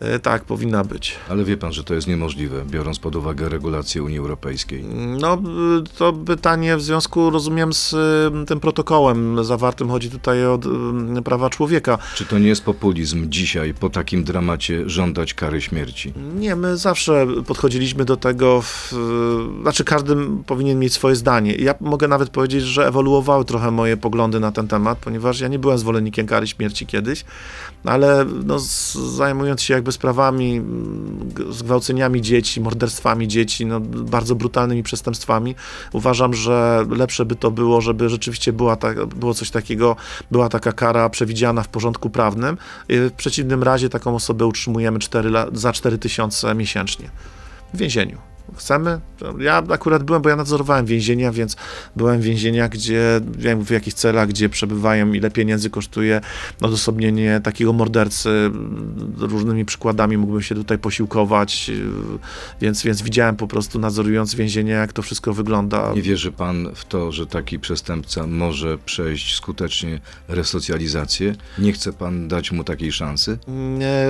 E, 0.00 0.18
Tak, 0.18 0.44
powinna 0.44 0.84
być. 0.84 1.16
Ale 1.28 1.44
wie 1.44 1.56
pan, 1.56 1.72
że 1.72 1.84
to 1.84 1.94
jest 1.94 2.06
niemożliwe, 2.06 2.64
biorąc 2.70 2.98
pod 2.98 3.16
uwagę 3.16 3.48
regulacje 3.48 4.02
Unii 4.02 4.18
Europejskiej. 4.18 4.84
No, 5.20 5.34
y, 5.34 5.98
to 5.98 6.12
pytanie 6.12 6.76
w 6.76 6.82
związku, 6.82 7.30
rozumiem, 7.30 7.72
z 7.72 7.92
y, 7.92 8.46
tym 8.46 8.60
protokołem 8.60 9.44
zawartym, 9.44 9.88
chodzi 9.88 10.10
tutaj 10.10 10.46
o 10.46 10.58
prawa 11.24 11.50
człowieka. 11.50 11.98
Czy 12.14 12.24
to 12.24 12.38
nie 12.38 12.48
jest 12.48 12.64
populizm 12.64 13.30
dzisiaj, 13.30 13.74
po 13.74 13.90
takim 13.90 14.24
dramacie, 14.24 14.88
żądać 14.90 15.34
kary 15.34 15.60
śmierci? 15.60 16.12
Nie, 16.36 16.56
my 16.56 16.76
zawsze 16.76 17.26
podchodziliśmy 17.46 18.04
do 18.04 18.16
tego, 18.16 18.62
w, 18.62 18.94
znaczy 19.62 19.84
każdy 19.84 20.16
powinien 20.46 20.78
mieć 20.78 20.92
swoje 20.92 21.16
zdanie. 21.16 21.54
Ja 21.54 21.74
mogę 21.80 22.08
nawet 22.08 22.30
powiedzieć, 22.30 22.62
że 22.62 22.86
ewoluowały 22.86 23.44
trochę 23.44 23.70
moje 23.70 23.96
poglądy 23.96 24.40
na 24.40 24.52
ten 24.52 24.68
temat, 24.68 24.98
ponieważ 24.98 25.40
ja 25.40 25.48
nie 25.48 25.58
byłem 25.58 25.78
zwolennikiem 25.78 26.26
kary 26.26 26.46
śmierci 26.46 26.86
kiedyś, 26.86 27.24
ale 27.88 28.24
no, 28.44 28.58
zajmując 29.16 29.62
się 29.62 29.74
jakby 29.74 29.92
sprawami, 29.92 30.62
zgwałceniami 31.50 32.22
dzieci, 32.22 32.60
morderstwami 32.60 33.28
dzieci, 33.28 33.66
no, 33.66 33.80
bardzo 33.80 34.34
brutalnymi 34.34 34.82
przestępstwami, 34.82 35.54
uważam, 35.92 36.34
że 36.34 36.86
lepsze 36.90 37.24
by 37.24 37.36
to 37.36 37.50
było, 37.50 37.80
żeby 37.80 38.08
rzeczywiście 38.08 38.52
była 38.52 38.76
ta, 38.76 38.94
było 39.06 39.34
coś 39.34 39.50
takiego, 39.50 39.96
była 40.30 40.48
taka 40.48 40.72
kara 40.72 41.08
przewidziana 41.10 41.62
w 41.62 41.68
porządku 41.68 42.10
prawnym. 42.10 42.58
Y, 42.90 43.10
W 43.10 43.12
przeciwnym 43.12 43.62
razie 43.62 43.88
taką 43.88 44.14
osobę 44.14 44.46
utrzymujemy 44.46 44.98
4 44.98 45.28
la- 45.28 45.46
za 45.52 45.72
4 45.72 45.98
tysiące 45.98 46.54
miesięcznie 46.54 47.10
w 47.74 47.78
więzieniu. 47.78 48.18
Chcemy? 48.56 49.00
Ja 49.38 49.62
akurat 49.68 50.02
byłem, 50.02 50.22
bo 50.22 50.28
ja 50.28 50.36
nadzorowałem 50.36 50.86
więzienia, 50.86 51.32
więc 51.32 51.56
byłem 51.96 52.20
w 52.20 52.24
więzieniach, 52.24 52.70
gdzie 52.70 53.20
wiem 53.38 53.64
w 53.64 53.70
jakich 53.70 53.94
celach, 53.94 54.28
gdzie 54.28 54.48
przebywają, 54.48 55.12
ile 55.12 55.30
pieniędzy 55.30 55.70
kosztuje 55.70 56.20
odosobnienie 56.60 57.40
takiego 57.44 57.72
mordercy. 57.72 58.50
Różnymi 59.18 59.64
przykładami 59.64 60.16
mógłbym 60.16 60.42
się 60.42 60.54
tutaj 60.54 60.78
posiłkować, 60.78 61.68
yy, 61.68 61.78
więc, 62.60 62.82
więc 62.82 63.02
widziałem 63.02 63.36
po 63.36 63.48
prostu 63.48 63.78
nadzorując 63.78 64.34
więzienie, 64.34 64.72
jak 64.72 64.92
to 64.92 65.02
wszystko 65.02 65.34
wygląda. 65.34 65.92
Nie 65.94 66.02
wierzy 66.02 66.32
pan 66.32 66.68
w 66.74 66.84
to, 66.84 67.12
że 67.12 67.26
taki 67.26 67.58
przestępca 67.58 68.26
może 68.26 68.78
przejść 68.78 69.36
skutecznie 69.36 70.00
resocjalizację? 70.28 71.34
Nie 71.58 71.72
chce 71.72 71.92
pan 71.92 72.28
dać 72.28 72.52
mu 72.52 72.64
takiej 72.64 72.92
szansy? 72.92 73.38
Nie, 73.48 74.06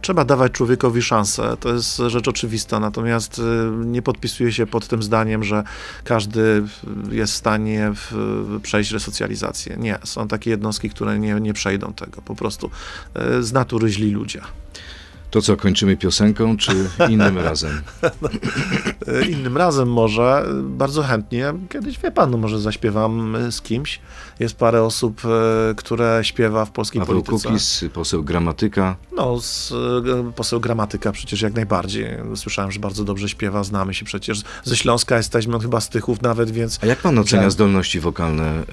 trzeba 0.00 0.24
dawać 0.24 0.52
człowiekowi 0.52 1.02
szansę, 1.02 1.56
to 1.60 1.72
jest 1.72 1.96
rzecz 2.06 2.28
oczywista, 2.28 2.80
natomiast 2.80 3.35
y, 3.38 3.86
nie 3.86 4.02
podpisuję 4.02 4.52
się 4.52 4.66
pod 4.66 4.88
tym 4.88 5.02
zdaniem, 5.02 5.44
że 5.44 5.64
każdy 6.04 6.62
jest 7.10 7.32
w 7.32 7.36
stanie 7.36 7.92
przejść 8.62 8.90
resocjalizację. 8.90 9.76
Nie, 9.76 9.98
są 10.04 10.28
takie 10.28 10.50
jednostki, 10.50 10.90
które 10.90 11.18
nie, 11.18 11.34
nie 11.34 11.52
przejdą 11.52 11.92
tego, 11.92 12.22
po 12.22 12.34
prostu 12.34 12.70
y, 13.38 13.42
z 13.42 13.52
natury 13.52 13.88
źli 13.88 14.10
ludzie. 14.10 14.40
To 15.30 15.42
co, 15.42 15.56
kończymy 15.56 15.96
piosenką, 15.96 16.56
czy 16.56 16.72
innym 17.08 17.38
razem? 17.38 17.80
Y, 19.08 19.26
Innym 19.32 19.56
razem 19.56 19.88
może, 19.92 20.46
bardzo 20.62 21.02
chętnie, 21.02 21.52
kiedyś 21.68 21.98
wie 21.98 22.10
pan, 22.10 22.30
no 22.30 22.36
może 22.36 22.60
zaśpiewam 22.60 23.36
z 23.50 23.60
kimś. 23.60 24.00
Jest 24.40 24.56
parę 24.56 24.82
osób, 24.82 25.22
y, 25.24 25.74
które 25.74 26.20
śpiewa 26.22 26.64
w 26.64 26.70
polskiej 26.70 27.00
Paweł 27.00 27.22
polityce. 27.22 27.48
Kukiz, 27.48 27.84
poseł 27.94 28.24
Gramatyka. 28.24 28.96
No, 29.16 29.40
z, 29.40 29.70
y, 29.70 30.32
poseł 30.36 30.60
Gramatyka 30.60 31.12
przecież 31.12 31.40
jak 31.40 31.54
najbardziej. 31.54 32.16
Słyszałem, 32.34 32.72
że 32.72 32.80
bardzo 32.80 33.04
dobrze 33.04 33.28
śpiewa, 33.28 33.64
znamy 33.64 33.94
się 33.94 34.04
przecież. 34.04 34.42
Ze 34.64 34.76
Śląska 34.76 35.16
jesteśmy, 35.16 35.54
on 35.54 35.60
chyba 35.60 35.80
z 35.80 35.88
Tychów 35.88 36.22
nawet, 36.22 36.50
więc 36.50 36.78
A 36.82 36.86
jak 36.86 36.98
pan 36.98 37.18
ocenia 37.18 37.50
zdolności 37.50 38.00
wokalne 38.00 38.44
e, 38.44 38.64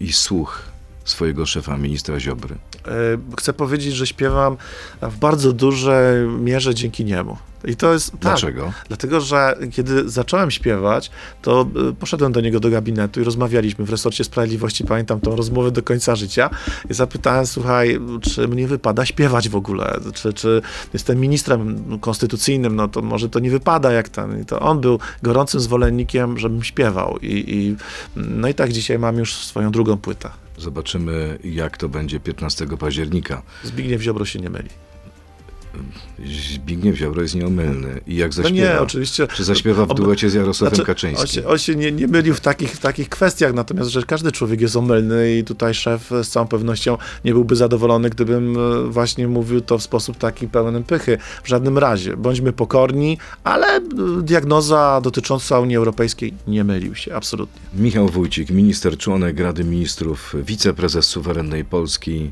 i 0.00 0.12
słuch 0.12 0.71
swojego 1.12 1.46
szefa, 1.46 1.76
ministra 1.76 2.20
Ziobry? 2.20 2.54
y, 2.54 3.36
chcę 3.38 3.52
powiedzieć, 3.52 3.94
że 3.94 4.06
śpiewam 4.06 4.56
w 5.02 5.16
bardzo 5.16 5.52
dużej 5.52 6.28
mierze 6.28 6.74
dzięki 6.74 7.04
niemu. 7.04 7.36
I 7.64 7.76
to 7.76 7.92
jest... 7.92 8.10
Tak, 8.10 8.20
Dlaczego? 8.20 8.72
Dlatego, 8.88 9.20
że 9.20 9.56
kiedy 9.72 10.08
zacząłem 10.10 10.50
śpiewać, 10.50 11.10
to 11.42 11.66
y, 11.90 11.94
poszedłem 11.94 12.32
do 12.32 12.40
niego 12.40 12.60
do 12.60 12.70
gabinetu 12.70 13.20
i 13.20 13.24
rozmawialiśmy 13.24 13.84
w 13.84 13.90
resorcie 13.90 14.24
sprawiedliwości. 14.24 14.84
Pamiętam 14.84 15.20
tą 15.20 15.36
rozmowę 15.36 15.70
do 15.70 15.82
końca 15.82 16.16
życia. 16.16 16.50
I 16.90 16.94
zapytałem, 16.94 17.46
słuchaj, 17.46 18.00
czy 18.22 18.48
mnie 18.48 18.68
wypada 18.68 19.06
śpiewać 19.06 19.48
w 19.48 19.56
ogóle? 19.56 20.00
Czy, 20.14 20.32
czy 20.32 20.62
jestem 20.92 21.20
ministrem 21.20 21.84
konstytucyjnym? 22.00 22.76
No 22.76 22.88
to 22.88 23.02
może 23.02 23.28
to 23.28 23.38
nie 23.38 23.50
wypada 23.50 23.92
jak 23.92 24.08
ten. 24.08 24.42
I 24.42 24.44
to 24.44 24.60
on 24.60 24.80
był 24.80 24.98
gorącym 25.22 25.60
zwolennikiem, 25.60 26.38
żebym 26.38 26.62
śpiewał. 26.62 27.18
I, 27.22 27.44
i, 27.48 27.76
no 28.16 28.48
i 28.48 28.54
tak 28.54 28.72
dzisiaj 28.72 28.98
mam 28.98 29.16
już 29.16 29.34
swoją 29.34 29.70
drugą 29.70 29.96
płytę. 29.96 30.30
Zobaczymy, 30.62 31.38
jak 31.44 31.76
to 31.76 31.88
będzie 31.88 32.20
15 32.20 32.66
października. 32.66 33.42
Zbigniew 33.64 34.02
Ziobro 34.02 34.24
się 34.24 34.38
nie 34.38 34.50
myli. 34.50 34.68
Zbigniew 36.54 36.96
Ziobro 36.96 37.22
jest 37.22 37.34
nieomylny. 37.34 38.00
I 38.06 38.16
jak 38.16 38.30
No 38.36 38.42
zaśpiewa? 38.42 38.72
nie, 38.72 38.80
oczywiście. 38.80 39.26
Czy 39.26 39.44
zaśpiewa 39.44 39.86
w 39.86 39.94
duecie 39.94 40.30
z 40.30 40.34
Jarosławem 40.34 40.74
Znaczy, 40.74 40.86
Kaczyńskim? 40.86 41.20
On 41.20 41.26
się, 41.26 41.46
on 41.48 41.58
się 41.58 41.74
nie, 41.74 41.92
nie 41.92 42.08
mylił 42.08 42.34
w 42.34 42.40
takich, 42.40 42.78
takich 42.78 43.08
kwestiach, 43.08 43.54
natomiast 43.54 43.90
że 43.90 44.02
każdy 44.02 44.32
człowiek 44.32 44.60
jest 44.60 44.76
omylny 44.76 45.36
i 45.38 45.44
tutaj 45.44 45.74
szef 45.74 46.10
z 46.22 46.28
całą 46.28 46.46
pewnością 46.48 46.98
nie 47.24 47.32
byłby 47.32 47.56
zadowolony, 47.56 48.10
gdybym 48.10 48.56
e, 48.56 48.90
właśnie 48.90 49.28
mówił 49.28 49.60
to 49.60 49.78
w 49.78 49.82
sposób 49.82 50.16
taki 50.18 50.48
pełen 50.48 50.84
pychy. 50.84 51.18
W 51.44 51.48
żadnym 51.48 51.78
razie. 51.78 52.16
Bądźmy 52.16 52.52
pokorni, 52.52 53.18
ale 53.44 53.66
e, 53.76 53.80
diagnoza 54.22 55.00
dotycząca 55.00 55.60
Unii 55.60 55.76
Europejskiej 55.76 56.34
nie 56.46 56.64
mylił 56.64 56.94
się, 56.94 57.14
absolutnie. 57.14 57.60
Michał 57.74 58.08
Wójcik, 58.08 58.50
minister 58.50 58.98
członek 58.98 59.40
Rady 59.40 59.64
Ministrów, 59.64 60.34
wiceprezes 60.46 61.06
suwerennej 61.06 61.64
Polski 61.64 62.30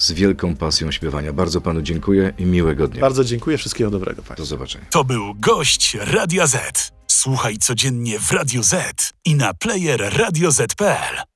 z 0.00 0.12
wielką 0.12 0.56
pasją 0.56 0.90
śpiewania. 0.90 1.32
Bardzo 1.32 1.60
panu 1.60 1.82
dziękuję 1.82 2.32
i 2.38 2.44
miłego 2.44 2.88
dnia. 2.88 3.00
Bardzo 3.00 3.24
dziękuję, 3.24 3.58
wszystkiego 3.58 3.90
dobrego 3.90 4.22
Państwu. 4.22 4.42
Do 4.42 4.46
zobaczenia. 4.46 4.84
To 4.90 5.04
był 5.04 5.34
gość 5.34 5.96
Radia 6.00 6.46
Z. 6.46 6.92
Słuchaj 7.06 7.58
codziennie 7.58 8.18
w 8.18 8.32
Radio 8.32 8.62
Z 8.62 9.12
i 9.24 9.34
na 9.34 9.54
player 9.54 10.12
radioz.pl. 10.16 11.30